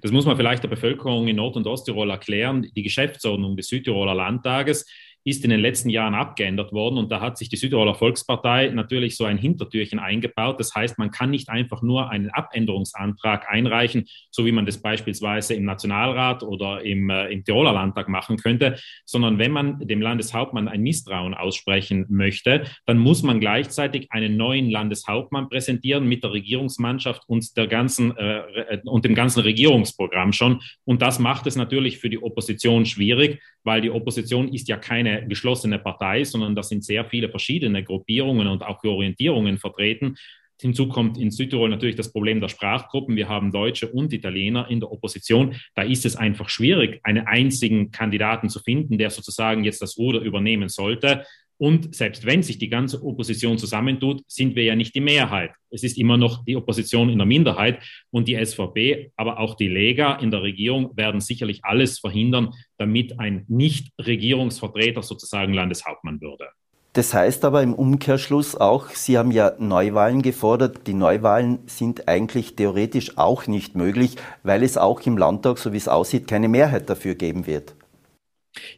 Das 0.03 0.13
muss 0.13 0.25
man 0.25 0.37
vielleicht 0.37 0.63
der 0.63 0.69
Bevölkerung 0.69 1.29
in 1.29 1.37
Nord- 1.37 1.57
und 1.57 1.67
Osttirol 1.67 2.11
erklären. 2.11 2.67
Die 2.75 2.83
Geschäftsordnung 2.83 3.57
des 3.57 3.69
Südtiroler 3.69 4.15
Landtages 4.15 4.87
ist 5.25 5.45
in 5.45 5.51
den 5.51 5.61
letzten 5.61 5.91
Jahren 5.91 6.15
abgeändert 6.15 6.73
worden 6.73 6.97
und 6.99 7.11
da 7.13 7.21
hat 7.21 7.37
sich 7.37 7.49
die 7.49 7.57
Südtiroler 7.57 7.95
Volkspartei 7.95 8.69
natürlich 8.69 9.17
so 9.17 9.25
ein 9.25 9.37
Hintertürchen 9.37 9.99
eingebaut. 9.99 10.59
Das 10.59 10.75
heißt, 10.75 10.99
man 10.99 11.11
kann 11.11 11.31
nicht 11.31 11.51
einfach 11.51 11.83
nur 11.83 12.11
einen 12.11 12.31
Abänderungsantrag 12.31 13.47
einreichen, 13.51 14.07
so 14.31 14.47
wie 14.47 14.53
man 14.53 14.65
das 14.65 14.81
beispielsweise 14.81 15.55
im 15.55 15.65
Nationalrat 15.65 16.43
oder 16.43 16.83
im, 16.83 17.11
äh, 17.11 17.29
im 17.29 17.45
Tiroler 17.45 17.73
Landtag 17.73 18.09
machen 18.09 18.39
könnte, 18.39 18.79
sondern 19.05 19.39
wenn 19.39 19.53
man 19.53 19.79
dem 19.81 20.01
Landeshauptmann 20.01 20.69
ein 20.69 20.81
Misstrauen 20.81 21.35
aussprechen 21.35 22.07
möchte, 22.09 22.65
dann 22.87 22.99
muss 22.99 23.23
man 23.23 23.41
gleichzeitig 23.41 24.11
einen 24.11 24.37
neuen 24.37 24.71
Landeshauptmann 24.71 25.49
präsentieren 25.49 26.07
mit 26.07 26.25
der 26.25 26.33
Regierungsmannschaft 26.33 27.23
und 27.27 27.57
der 27.57 27.67
ganzen 27.67 28.17
äh, 28.17 28.79
und 28.85 29.05
dem 29.05 29.15
ganzen 29.15 29.41
Regierungsprogramm 29.41 30.33
schon. 30.33 30.61
Und 30.85 31.03
das 31.03 31.19
macht 31.19 31.47
es 31.47 31.57
natürlich 31.57 31.99
für 31.99 32.09
die 32.09 32.23
Opposition 32.23 32.87
schwierig, 32.87 33.41
weil 33.65 33.81
die 33.81 33.91
Opposition 33.91 34.49
ist 34.49 34.69
ja 34.69 34.77
keine 34.77 35.27
geschlossene 35.27 35.79
Partei, 35.79 36.25
sondern 36.25 36.55
da 36.55 36.63
sind 36.63 36.85
sehr 36.85 37.05
viele 37.05 37.29
verschiedene 37.29 37.85
Gruppierungen 37.85 38.47
und 38.47 38.63
auch 38.63 38.83
Orientierungen 38.85 39.59
vertreten. 39.59 40.17
Hinzu 40.61 40.89
kommt 40.89 41.17
in 41.17 41.31
Südtirol 41.31 41.71
natürlich 41.71 41.97
das 41.97 42.13
Problem 42.13 42.41
der 42.41 42.49
Sprachgruppen. 42.49 43.17
Wir 43.17 43.29
haben 43.29 43.51
Deutsche 43.51 43.89
und 43.89 44.13
Italiener 44.13 44.69
in 44.69 44.81
der 44.81 44.93
Opposition. 44.93 45.57
Da 45.75 45.83
ist 45.83 46.05
es 46.05 46.17
einfach 46.17 46.51
schwierig, 46.51 47.01
einen 47.03 47.27
einzigen 47.27 47.91
Kandidaten 47.91 48.51
zu 48.51 48.61
finden, 48.61 48.99
der 48.99 49.11
sozusagen 49.11 49.65
jetzt 49.65 49.81
das 49.81 49.97
Ruder 49.97 50.21
übernehmen 50.21 50.69
sollte. 50.69 51.25
Und 51.61 51.95
selbst 51.95 52.25
wenn 52.25 52.43
sich 52.43 52.57
die 52.57 52.71
ganze 52.71 53.05
Opposition 53.05 53.59
zusammentut, 53.59 54.23
sind 54.27 54.57
wir 54.57 54.65
ja 54.65 54.75
nicht 54.75 54.95
die 54.95 55.03
Mehrheit. 55.03 55.51
Es 55.69 55.83
ist 55.83 55.99
immer 55.99 56.17
noch 56.17 56.43
die 56.47 56.57
Opposition 56.57 57.11
in 57.11 57.19
der 57.19 57.27
Minderheit 57.27 57.83
und 58.11 58.29
die 58.29 58.43
SVP, 58.43 59.13
aber 59.15 59.39
auch 59.39 59.57
die 59.57 59.69
Lega 59.69 60.15
in 60.15 60.31
der 60.31 60.41
Regierung 60.41 60.97
werden 60.97 61.21
sicherlich 61.21 61.63
alles 61.63 61.99
verhindern, 61.99 62.55
damit 62.79 63.21
ein 63.21 63.45
Nicht-Regierungsvertreter 63.49 65.03
sozusagen 65.03 65.53
Landeshauptmann 65.53 66.23
würde. 66.23 66.47
Das 66.95 67.13
heißt 67.13 67.45
aber 67.45 67.63
im 67.63 67.75
Umkehrschluss 67.75 68.57
auch, 68.57 68.89
Sie 68.89 69.19
haben 69.19 69.31
ja 69.31 69.53
Neuwahlen 69.59 70.23
gefordert. 70.23 70.87
Die 70.87 70.95
Neuwahlen 70.95 71.59
sind 71.67 72.09
eigentlich 72.09 72.57
theoretisch 72.57 73.19
auch 73.19 73.47
nicht 73.47 73.77
möglich, 73.77 74.17
weil 74.45 74.63
es 74.63 74.79
auch 74.79 75.03
im 75.03 75.19
Landtag, 75.19 75.59
so 75.59 75.75
wie 75.75 75.77
es 75.77 75.89
aussieht, 75.89 76.27
keine 76.27 76.49
Mehrheit 76.49 76.89
dafür 76.89 77.17
geben 77.17 77.47
wird. 77.47 77.75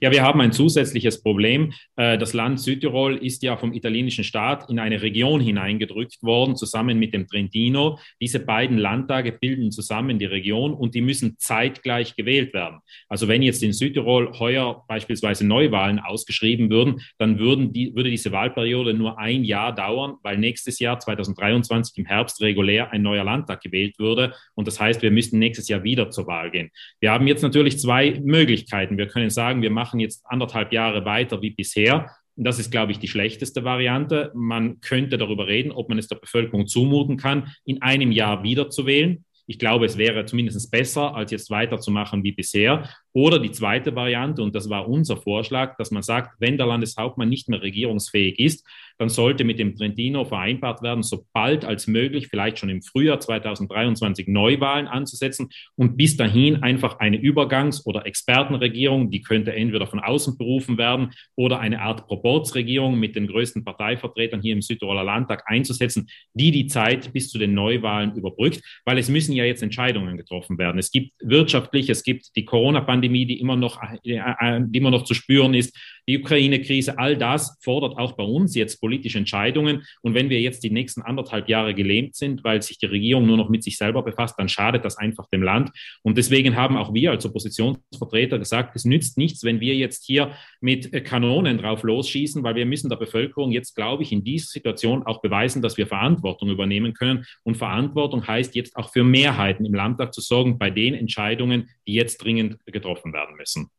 Ja, 0.01 0.11
wir 0.11 0.23
haben 0.23 0.41
ein 0.41 0.53
zusätzliches 0.53 1.23
Problem. 1.23 1.73
Äh, 1.97 2.19
das 2.19 2.35
Land 2.35 2.61
Südtirol 2.61 3.17
ist 3.17 3.43
ja 3.43 3.57
vom 3.57 3.73
italienischen 3.73 4.25
Staat 4.25 4.69
in 4.69 4.79
eine 4.79 5.01
Region 5.01 5.41
hineingedrückt 5.41 6.23
worden, 6.23 6.57
zusammen 6.57 6.99
mit 6.99 7.15
dem 7.15 7.27
Trentino. 7.27 7.99
Diese 8.21 8.41
beiden 8.41 8.77
Landtage 8.77 9.33
bilden 9.33 9.73
zusammen 9.73 10.19
die 10.19 10.27
Region 10.27 10.75
und 10.75 10.95
die 10.95 11.01
müssen 11.01 11.39
zeitgleich 11.39 12.17
gewählt 12.17 12.53
werden. 12.53 12.81
Also 13.09 13.29
wenn 13.29 13.43
jetzt 13.43 13.63
in 13.63 13.73
Südtirol 13.73 14.39
heuer 14.39 14.85
beispielsweise 14.89 15.47
Neuwahlen 15.47 15.99
ausgeschrieben 15.99 16.71
würden, 16.71 17.01
dann 17.19 17.39
würden 17.39 17.73
die, 17.73 17.95
würde 17.95 18.11
diese 18.11 18.33
Wahlperiode 18.33 18.93
nur 18.95 19.19
ein 19.19 19.45
Jahr 19.45 19.75
dauern, 19.75 20.17
weil 20.23 20.37
nächstes 20.37 20.79
Jahr 20.81 20.99
2023 20.99 21.97
im 21.99 22.07
Herbst 22.07 22.43
regulär 22.43 22.91
ein 22.93 23.03
neuer 23.03 23.25
Landtag 23.25 23.63
gewählt 23.63 23.99
würde. 23.99 24.35
Und 24.55 24.67
das 24.69 24.79
heißt, 24.79 25.01
wir 25.01 25.11
müssten 25.11 25.39
nächstes 25.39 25.69
Jahr 25.69 25.83
wieder 25.83 26.11
zur 26.11 26.27
Wahl 26.27 26.51
gehen. 26.51 26.71
Wir 27.01 27.11
haben 27.11 27.27
jetzt 27.27 27.43
natürlich 27.43 27.79
zwei 27.79 28.21
Möglichkeiten. 28.23 28.99
Wir 28.99 29.07
können 29.07 29.31
sagen, 29.31 29.62
wir 29.63 29.71
machen 29.71 30.01
jetzt 30.01 30.23
anderthalb 30.27 30.73
Jahre 30.73 31.05
weiter 31.05 31.41
wie 31.43 31.51
bisher. 31.51 32.11
Und 32.37 32.45
das 32.45 32.59
ist, 32.59 32.71
glaube 32.71 32.93
ich, 32.93 32.99
die 32.99 33.09
schlechteste 33.09 33.65
Variante. 33.65 34.31
Man 34.35 34.81
könnte 34.81 35.19
darüber 35.19 35.47
reden, 35.47 35.71
ob 35.71 35.89
man 35.89 35.99
es 35.99 36.09
der 36.09 36.17
Bevölkerung 36.17 36.67
zumuten 36.67 37.17
kann, 37.17 37.53
in 37.65 37.83
einem 37.83 38.11
Jahr 38.11 38.43
wieder 38.43 38.71
zu 38.71 38.87
wählen. 38.87 39.25
Ich 39.47 39.59
glaube, 39.59 39.87
es 39.87 39.99
wäre 39.99 40.25
zumindest 40.25 40.71
besser, 40.71 41.15
als 41.15 41.31
jetzt 41.31 41.51
weiterzumachen 41.51 42.25
wie 42.25 42.33
bisher. 42.33 42.89
Oder 43.15 43.39
die 43.39 43.53
zweite 43.53 43.95
Variante, 43.95 44.43
und 44.43 44.55
das 44.55 44.71
war 44.71 44.89
unser 44.89 45.17
Vorschlag, 45.17 45.77
dass 45.77 45.91
man 45.91 46.03
sagt, 46.03 46.37
wenn 46.41 46.57
der 46.57 46.67
Landeshauptmann 46.67 47.29
nicht 47.29 47.49
mehr 47.49 47.63
regierungsfähig 47.63 48.39
ist, 48.39 48.67
dann 48.99 49.09
sollte 49.09 49.45
mit 49.45 49.59
dem 49.59 49.75
Trentino 49.75 50.25
vereinbart 50.25 50.83
werden, 50.83 51.03
so 51.03 51.27
bald 51.33 51.65
als 51.65 51.87
möglich, 51.87 52.29
vielleicht 52.29 52.59
schon 52.59 52.69
im 52.69 52.83
Frühjahr 52.83 53.21
2023 53.21 54.29
Neuwahlen 54.29 54.87
anzusetzen 54.87 55.49
und 55.77 55.97
bis 55.97 56.17
dahin 56.17 56.63
einfach 56.63 56.99
eine 57.01 57.17
Übergangs- 57.17 57.85
oder 57.85 58.07
Expertenregierung, 58.07 59.11
die 59.11 59.23
könnte 59.23 59.55
entweder 59.55 59.87
von 59.87 60.01
außen 60.01 60.39
berufen 60.39 60.79
werden 60.79 61.11
oder 61.35 61.61
eine 61.61 61.81
Art 61.81 62.07
Proportsregierung 62.07 62.99
mit 62.99 63.17
den 63.17 63.27
größten 63.27 63.65
Parteivertretern 63.65 64.41
hier 64.41 64.53
im 64.53 64.63
Südtiroler 64.63 65.05
Landtag 65.05 65.45
einzusetzen, 65.47 66.09
die 66.35 66.51
die 66.51 66.67
Zeit 66.67 67.13
bis 67.13 67.29
zu 67.29 67.39
den 67.39 67.55
Neuwahlen 67.55 68.15
überbrückt, 68.15 68.63
weil 68.85 68.99
es 68.99 69.09
müssen 69.09 69.33
ja 69.33 69.45
jetzt 69.45 69.63
Entscheidungen 69.63 70.17
getroffen 70.17 70.59
werden. 70.59 70.79
Es 70.79 70.91
gibt 70.91 71.13
wirtschaftlich, 71.21 71.89
es 71.91 72.05
gibt 72.05 72.37
die 72.37 72.45
Corona-Pandemie, 72.45 73.02
die 73.09 73.41
immer 73.41 73.57
noch, 73.57 73.81
äh, 74.05 74.17
äh, 74.17 74.61
die 74.67 74.79
immer 74.79 74.91
noch 74.91 75.05
zu 75.05 75.15
spüren 75.15 75.55
ist, 75.55 75.77
die 76.09 76.19
Ukraine-Krise, 76.19 76.99
all 76.99 77.17
das 77.17 77.57
fordert 77.63 77.97
auch 77.97 78.13
bei 78.13 78.25
uns 78.25 78.57
jetzt 78.57 78.81
politische 78.81 79.19
Entscheidungen. 79.19 79.85
Und 80.03 80.15
wenn 80.15 80.31
wir 80.31 80.41
jetzt 80.41 80.65
die 80.65 80.71
nächsten 80.71 81.03
anderthalb 81.03 81.49
Jahre 81.49 81.75
gelähmt 81.75 82.17
sind, 82.17 82.43
weil 82.43 82.61
sich 82.61 82.79
die 82.79 82.87
Regierung 82.87 83.27
nur 83.27 83.37
noch 83.37 83.49
mit 83.49 83.63
sich 83.63 83.79
selber 83.79 84.03
befasst, 84.03 84.35
dann 84.39 84.49
schadet 84.49 84.85
das 84.85 84.99
einfach 84.99 85.29
dem 85.29 85.43
Land. 85.43 85.71
Und 86.03 86.19
deswegen 86.19 86.57
haben 86.57 86.77
auch 86.77 86.93
wir 86.93 87.13
als 87.13 87.25
Oppositionsvertreter 87.25 88.39
gesagt, 88.39 88.75
es 88.75 88.85
nützt 88.85 89.17
nichts, 89.17 89.45
wenn 89.45 89.61
wir 89.61 89.77
jetzt 89.77 90.05
hier 90.05 90.33
mit 90.61 90.93
Kanonen 91.05 91.59
drauf 91.59 91.85
losschießen, 91.85 92.43
weil 92.43 92.57
wir 92.57 92.67
müssen 92.67 92.89
der 92.89 92.97
Bevölkerung 92.97 93.53
jetzt, 93.53 93.77
glaube 93.77 94.03
ich, 94.03 94.11
in 94.11 94.25
dieser 94.25 94.49
Situation 94.49 95.05
auch 95.05 95.21
beweisen, 95.23 95.63
dass 95.63 95.77
wir 95.77 95.87
Verantwortung 95.87 96.51
übernehmen 96.51 96.95
können. 96.95 97.25
Und 97.45 97.57
Verantwortung 97.57 98.27
heißt 98.27 98.57
jetzt 98.57 98.75
auch 98.77 98.93
für 98.93 99.05
Mehrheiten 99.05 99.65
im 99.65 99.75
Landtag 99.75 100.13
zu 100.13 100.21
sorgen 100.21 100.59
bei 100.59 100.71
den 100.71 100.95
Entscheidungen, 100.95 101.71
die 101.87 101.95
jetzt 101.95 102.19
dringend 102.19 102.59
getroffen 102.67 102.92
werden 103.13 103.37
müssen. 103.37 103.71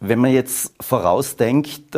Wenn 0.00 0.20
man 0.20 0.32
jetzt 0.32 0.74
vorausdenkt, 0.80 1.96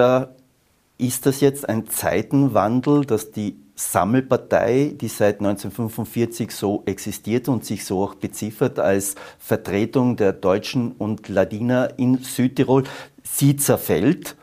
ist 0.99 1.27
das 1.27 1.41
jetzt 1.41 1.69
ein 1.69 1.89
Zeitenwandel, 1.89 3.05
dass 3.05 3.31
die 3.31 3.57
Sammelpartei, 3.75 4.95
die 5.01 5.09
seit 5.09 5.41
1945 5.41 6.51
so 6.51 6.83
existiert 6.85 7.49
und 7.49 7.65
sich 7.65 7.85
so 7.85 8.05
auch 8.05 8.15
beziffert 8.15 8.79
als 8.79 9.15
Vertretung 9.39 10.17
der 10.17 10.35
Deutschen 10.35 10.93
und 10.93 11.29
Ladiner 11.29 11.99
in 11.99 12.19
Südtirol, 12.19 12.85
sie 13.23 13.57
zerfällt? 13.57 14.37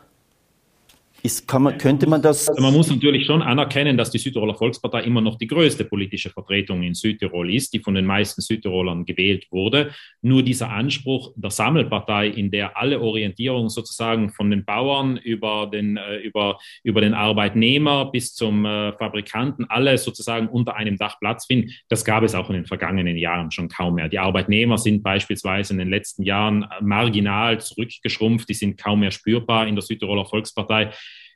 Ist, 1.20 1.52
man, 1.52 1.76
könnte 1.78 2.08
man 2.08 2.22
das. 2.22 2.48
Also 2.48 2.62
man 2.62 2.72
muss 2.72 2.88
natürlich 2.90 3.26
schon 3.26 3.42
anerkennen, 3.42 3.96
dass 3.96 4.12
die 4.12 4.18
Südtiroler 4.18 4.54
Volkspartei 4.54 5.02
immer 5.02 5.20
noch 5.20 5.36
die 5.36 5.48
größte 5.48 5.84
politische 5.84 6.30
Vertretung 6.30 6.84
in 6.84 6.94
Südtirol 6.94 7.52
ist, 7.52 7.72
die 7.72 7.80
von 7.80 7.94
den 7.94 8.04
meisten 8.04 8.40
Südtirolern 8.40 9.04
gewählt 9.04 9.48
wurde. 9.50 9.90
Nur 10.22 10.44
dieser 10.44 10.70
Anspruch 10.70 11.32
der 11.34 11.50
Sammelpartei, 11.50 12.28
in 12.28 12.52
der 12.52 12.76
alle 12.76 13.00
Orientierung 13.00 13.68
sozusagen 13.68 14.30
von 14.30 14.48
den 14.52 14.64
Bauern 14.64 15.16
über 15.16 15.66
den, 15.66 15.96
äh, 15.96 16.18
über, 16.18 16.58
über 16.84 17.00
den 17.00 17.14
Arbeitnehmer 17.14 18.12
bis 18.12 18.34
zum 18.34 18.64
äh, 18.64 18.92
Fabrikanten 18.92 19.64
alle 19.68 19.98
sozusagen 19.98 20.48
unter 20.48 20.76
einem 20.76 20.98
Dach 20.98 21.18
Platz 21.18 21.46
finden, 21.46 21.72
das 21.88 22.04
gab 22.04 22.22
es 22.22 22.36
auch 22.36 22.48
in 22.48 22.54
den 22.54 22.66
vergangenen 22.66 23.16
Jahren 23.16 23.50
schon 23.50 23.68
kaum 23.68 23.96
mehr. 23.96 24.08
Die 24.08 24.20
Arbeitnehmer 24.20 24.78
sind 24.78 25.02
beispielsweise 25.02 25.72
in 25.72 25.80
den 25.80 25.90
letzten 25.90 26.22
Jahren 26.22 26.66
marginal 26.80 27.60
zurückgeschrumpft, 27.60 28.48
die 28.48 28.54
sind 28.54 28.78
kaum 28.78 29.00
mehr 29.00 29.10
spürbar 29.10 29.66
in 29.66 29.74
der 29.74 29.82
Südtiroler 29.82 30.24
Volkspartei. 30.24 30.92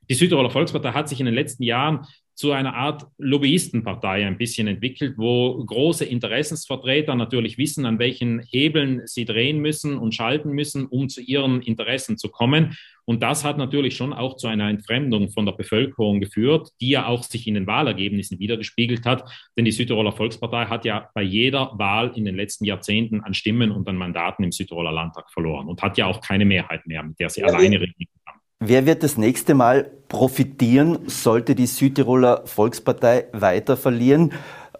Die 0.09 0.15
Südtiroler 0.15 0.51
Volkspartei 0.51 0.93
hat 0.93 1.09
sich 1.09 1.21
in 1.21 1.27
den 1.27 1.35
letzten 1.35 1.63
Jahren 1.63 2.07
zu 2.35 2.53
einer 2.53 2.75
Art 2.75 3.07
Lobbyistenpartei 3.19 4.27
ein 4.27 4.39
bisschen 4.39 4.67
entwickelt, 4.67 5.15
wo 5.17 5.63
große 5.65 6.05
Interessensvertreter 6.05 7.15
natürlich 7.15 7.59
wissen, 7.59 7.85
an 7.85 7.99
welchen 7.99 8.41
Hebeln 8.41 9.03
sie 9.05 9.25
drehen 9.25 9.59
müssen 9.59 9.99
und 9.99 10.15
schalten 10.15 10.51
müssen, 10.53 10.87
um 10.87 11.09
zu 11.09 11.21
ihren 11.21 11.61
Interessen 11.61 12.17
zu 12.17 12.31
kommen. 12.31 12.77
Und 13.05 13.23
das 13.23 13.45
hat 13.45 13.59
natürlich 13.59 13.97
schon 13.97 14.13
auch 14.13 14.37
zu 14.37 14.47
einer 14.47 14.71
Entfremdung 14.71 15.31
von 15.31 15.45
der 15.45 15.53
Bevölkerung 15.53 16.21
geführt, 16.21 16.71
die 16.81 16.91
ja 16.91 17.07
auch 17.07 17.23
sich 17.23 17.47
in 17.47 17.55
den 17.55 17.67
Wahlergebnissen 17.67 18.39
wiedergespiegelt 18.39 19.05
hat. 19.05 19.29
Denn 19.57 19.65
die 19.65 19.73
Südtiroler 19.73 20.13
Volkspartei 20.13 20.67
hat 20.67 20.85
ja 20.85 21.11
bei 21.15 21.23
jeder 21.23 21.73
Wahl 21.79 22.13
in 22.17 22.25
den 22.25 22.37
letzten 22.37 22.65
Jahrzehnten 22.65 23.21
an 23.21 23.35
Stimmen 23.35 23.71
und 23.71 23.89
an 23.89 23.97
Mandaten 23.97 24.45
im 24.45 24.53
Südtiroler 24.53 24.93
Landtag 24.93 25.31
verloren 25.31 25.69
und 25.69 25.83
hat 25.83 25.99
ja 25.99 26.07
auch 26.07 26.21
keine 26.21 26.45
Mehrheit 26.45 26.87
mehr, 26.87 27.03
mit 27.03 27.19
der 27.21 27.29
sie 27.29 27.43
ja, 27.43 27.49
alleine 27.49 27.81
regieren 27.81 28.09
kann. 28.15 28.22
Wer 28.65 28.87
wird 28.87 29.03
das 29.03 29.17
nächste 29.17 29.55
Mal 29.55 29.91
profitieren, 30.07 31.01
sollte 31.09 31.57
die 31.57 31.67
Südtiroler 31.67 32.43
Volkspartei 32.45 33.25
weiter 33.33 33.77
verlieren? 33.77 34.33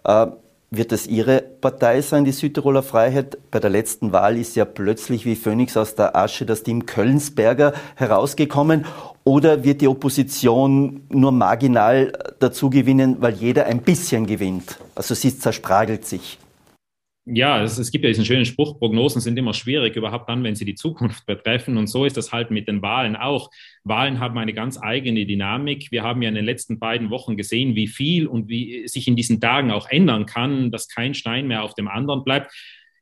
Äh, 0.05 0.27
wird 0.71 0.93
es 0.93 1.05
Ihre 1.05 1.41
Partei 1.41 2.01
sein, 2.01 2.23
die 2.23 2.31
Südtiroler 2.31 2.81
Freiheit? 2.81 3.37
Bei 3.51 3.59
der 3.59 3.69
letzten 3.69 4.13
Wahl 4.13 4.37
ist 4.37 4.55
ja 4.55 4.63
plötzlich 4.63 5.25
wie 5.25 5.35
Phönix 5.35 5.75
aus 5.75 5.95
der 5.95 6.15
Asche 6.15 6.45
das 6.45 6.63
Team 6.63 6.85
Kölnsberger 6.85 7.73
herausgekommen. 7.95 8.85
Oder 9.25 9.65
wird 9.65 9.81
die 9.81 9.89
Opposition 9.89 11.01
nur 11.09 11.33
marginal 11.33 12.13
dazu 12.39 12.69
gewinnen, 12.69 13.17
weil 13.19 13.33
jeder 13.33 13.65
ein 13.65 13.81
bisschen 13.81 14.27
gewinnt? 14.27 14.79
Also 14.95 15.13
sie 15.13 15.37
zerspragelt 15.37 16.05
sich 16.05 16.39
ja, 17.25 17.63
es, 17.63 17.77
es, 17.77 17.91
gibt 17.91 18.03
ja 18.03 18.09
diesen 18.09 18.25
schönen 18.25 18.45
Spruch, 18.45 18.79
Prognosen 18.79 19.21
sind 19.21 19.37
immer 19.37 19.53
schwierig, 19.53 19.95
überhaupt 19.95 20.27
dann, 20.29 20.43
wenn 20.43 20.55
sie 20.55 20.65
die 20.65 20.75
Zukunft 20.75 21.25
betreffen. 21.27 21.77
Und 21.77 21.87
so 21.87 22.05
ist 22.05 22.17
das 22.17 22.33
halt 22.33 22.51
mit 22.51 22.67
den 22.67 22.81
Wahlen 22.81 23.15
auch. 23.15 23.49
Wahlen 23.83 24.19
haben 24.19 24.37
eine 24.37 24.53
ganz 24.53 24.81
eigene 24.81 25.25
Dynamik. 25.25 25.91
Wir 25.91 26.03
haben 26.03 26.21
ja 26.21 26.29
in 26.29 26.35
den 26.35 26.45
letzten 26.45 26.79
beiden 26.79 27.09
Wochen 27.09 27.37
gesehen, 27.37 27.75
wie 27.75 27.87
viel 27.87 28.27
und 28.27 28.49
wie 28.49 28.87
sich 28.87 29.07
in 29.07 29.15
diesen 29.15 29.39
Tagen 29.39 29.71
auch 29.71 29.89
ändern 29.89 30.25
kann, 30.25 30.71
dass 30.71 30.89
kein 30.89 31.13
Stein 31.13 31.47
mehr 31.47 31.63
auf 31.63 31.75
dem 31.75 31.87
anderen 31.87 32.23
bleibt. 32.23 32.51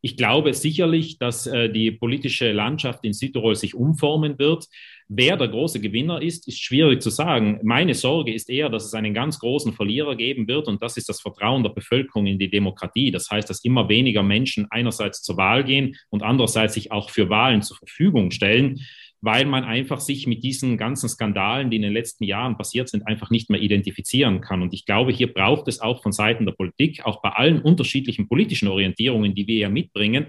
Ich 0.04 0.18
glaube 0.18 0.54
sicherlich, 0.54 1.20
dass 1.20 1.46
äh, 1.46 1.70
die 1.70 1.92
politische 1.92 2.52
Landschaft 2.52 3.04
in 3.04 3.14
Südtirol 3.14 3.56
sich 3.56 3.76
umformen 3.76 4.40
wird. 4.40 4.68
Wer 5.14 5.36
der 5.36 5.50
große 5.50 5.82
Gewinner 5.82 6.22
ist, 6.22 6.48
ist 6.48 6.64
schwierig 6.64 7.02
zu 7.02 7.10
sagen. 7.10 7.60
Meine 7.64 7.96
Sorge 7.96 8.34
ist 8.34 8.50
eher, 8.50 8.70
dass 8.70 8.86
es 8.86 8.94
einen 8.94 9.14
ganz 9.14 9.40
großen 9.40 9.74
Verlierer 9.74 10.16
geben 10.16 10.48
wird 10.48 10.70
und 10.70 10.82
das 10.82 10.96
ist 10.96 11.10
das 11.10 11.20
Vertrauen 11.20 11.64
der 11.64 11.72
Bevölkerung 11.72 12.28
in 12.28 12.40
die 12.40 12.50
Demokratie. 12.50 13.12
Das 13.12 13.30
heißt, 13.30 13.50
dass 13.50 13.66
immer 13.66 13.90
weniger 13.90 14.24
Menschen 14.24 14.68
einerseits 14.70 15.22
zur 15.22 15.36
Wahl 15.36 15.66
gehen 15.66 15.98
und 16.12 16.24
andererseits 16.24 16.76
sich 16.76 16.94
auch 16.94 17.10
für 17.10 17.30
Wahlen 17.30 17.62
zur 17.62 17.76
Verfügung 17.76 18.32
stellen 18.32 18.80
weil 19.24 19.46
man 19.46 19.64
einfach 19.64 20.00
sich 20.00 20.26
mit 20.26 20.44
diesen 20.44 20.78
ganzen 20.78 21.08
Skandalen, 21.08 21.70
die 21.70 21.76
in 21.76 21.84
den 21.84 21.94
letzten 21.94 22.24
Jahren 22.24 22.58
passiert 22.58 22.90
sind, 22.90 23.06
einfach 23.06 23.30
nicht 23.30 23.52
mehr 23.52 23.62
identifizieren 23.62 24.42
kann. 24.42 24.64
Und 24.64 24.74
ich 24.74 24.86
glaube, 24.86 25.12
hier 25.12 25.32
braucht 25.32 25.68
es 25.68 25.80
auch 25.80 26.02
von 26.02 26.12
Seiten 26.12 26.48
der 26.48 26.54
Politik, 26.54 27.06
auch 27.06 27.22
bei 27.22 27.30
allen 27.30 27.62
unterschiedlichen 27.62 28.28
politischen 28.28 28.68
Orientierungen, 28.68 29.36
die 29.36 29.46
wir 29.46 29.58
ja 29.58 29.70
mitbringen, 29.70 30.26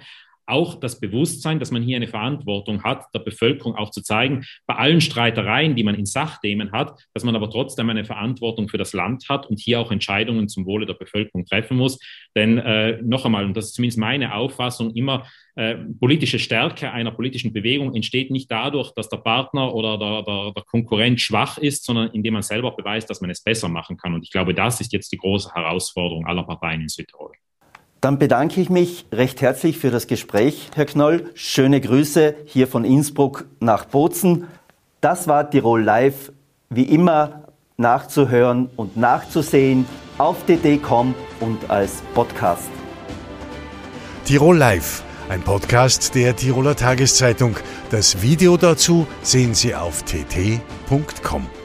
auch 0.52 0.78
das 0.78 1.00
Bewusstsein, 1.00 1.58
dass 1.58 1.70
man 1.70 1.82
hier 1.82 1.96
eine 1.96 2.08
Verantwortung 2.08 2.82
hat, 2.84 3.06
der 3.14 3.20
Bevölkerung 3.20 3.74
auch 3.74 3.90
zu 3.90 4.02
zeigen, 4.02 4.44
bei 4.66 4.74
allen 4.74 5.00
Streitereien, 5.00 5.74
die 5.74 5.82
man 5.82 5.94
in 5.94 6.06
Sachthemen 6.06 6.72
hat, 6.72 6.98
dass 7.14 7.24
man 7.24 7.34
aber 7.34 7.50
trotzdem 7.50 7.88
eine 7.88 8.04
Verantwortung 8.04 8.68
für 8.68 8.78
das 8.78 8.92
Land 8.92 9.28
hat 9.28 9.46
und 9.46 9.58
hier 9.58 9.80
auch 9.80 9.90
Entscheidungen 9.90 10.48
zum 10.48 10.66
Wohle 10.66 10.86
der 10.86 10.94
Bevölkerung 10.94 11.46
treffen 11.46 11.76
muss. 11.76 11.98
Denn 12.36 12.58
äh, 12.58 13.00
noch 13.02 13.24
einmal, 13.24 13.44
und 13.44 13.56
das 13.56 13.66
ist 13.66 13.74
zumindest 13.74 13.98
meine 13.98 14.34
Auffassung, 14.34 14.94
immer 14.94 15.26
äh, 15.54 15.74
politische 16.00 16.38
Stärke 16.38 16.92
einer 16.92 17.10
politischen 17.10 17.52
Bewegung 17.52 17.94
entsteht 17.94 18.30
nicht 18.30 18.50
dadurch, 18.50 18.92
dass 18.94 19.08
der 19.08 19.18
Partner 19.18 19.74
oder 19.74 19.98
der, 19.98 20.22
der, 20.22 20.52
der 20.52 20.62
Konkurrent 20.64 21.20
schwach 21.20 21.58
ist, 21.58 21.84
sondern 21.84 22.10
indem 22.12 22.34
man 22.34 22.42
selber 22.42 22.74
beweist, 22.74 23.10
dass 23.10 23.20
man 23.20 23.30
es 23.30 23.42
besser 23.42 23.68
machen 23.68 23.96
kann. 23.96 24.14
Und 24.14 24.22
ich 24.22 24.30
glaube, 24.30 24.54
das 24.54 24.80
ist 24.80 24.92
jetzt 24.92 25.12
die 25.12 25.18
große 25.18 25.52
Herausforderung 25.54 26.26
aller 26.26 26.44
Parteien 26.44 26.80
in 26.82 26.88
Südtirol. 26.88 27.32
Dann 28.02 28.18
bedanke 28.18 28.60
ich 28.60 28.68
mich 28.68 29.06
recht 29.12 29.40
herzlich 29.42 29.78
für 29.78 29.92
das 29.92 30.08
Gespräch, 30.08 30.70
Herr 30.74 30.86
Knoll. 30.86 31.30
Schöne 31.34 31.80
Grüße 31.80 32.34
hier 32.46 32.66
von 32.66 32.84
Innsbruck 32.84 33.46
nach 33.60 33.84
Bozen. 33.84 34.48
Das 35.00 35.28
war 35.28 35.48
Tirol 35.48 35.84
Live, 35.84 36.32
wie 36.68 36.82
immer 36.82 37.44
nachzuhören 37.76 38.68
und 38.74 38.96
nachzusehen 38.96 39.86
auf 40.18 40.44
dd.com 40.46 41.14
und 41.38 41.70
als 41.70 42.02
Podcast. 42.12 42.70
Tirol 44.24 44.58
Live, 44.58 45.04
ein 45.28 45.40
Podcast 45.42 46.16
der 46.16 46.34
Tiroler 46.34 46.74
Tageszeitung. 46.74 47.54
Das 47.90 48.20
Video 48.20 48.56
dazu 48.56 49.06
sehen 49.22 49.54
Sie 49.54 49.76
auf 49.76 50.02
tt.com. 50.02 51.61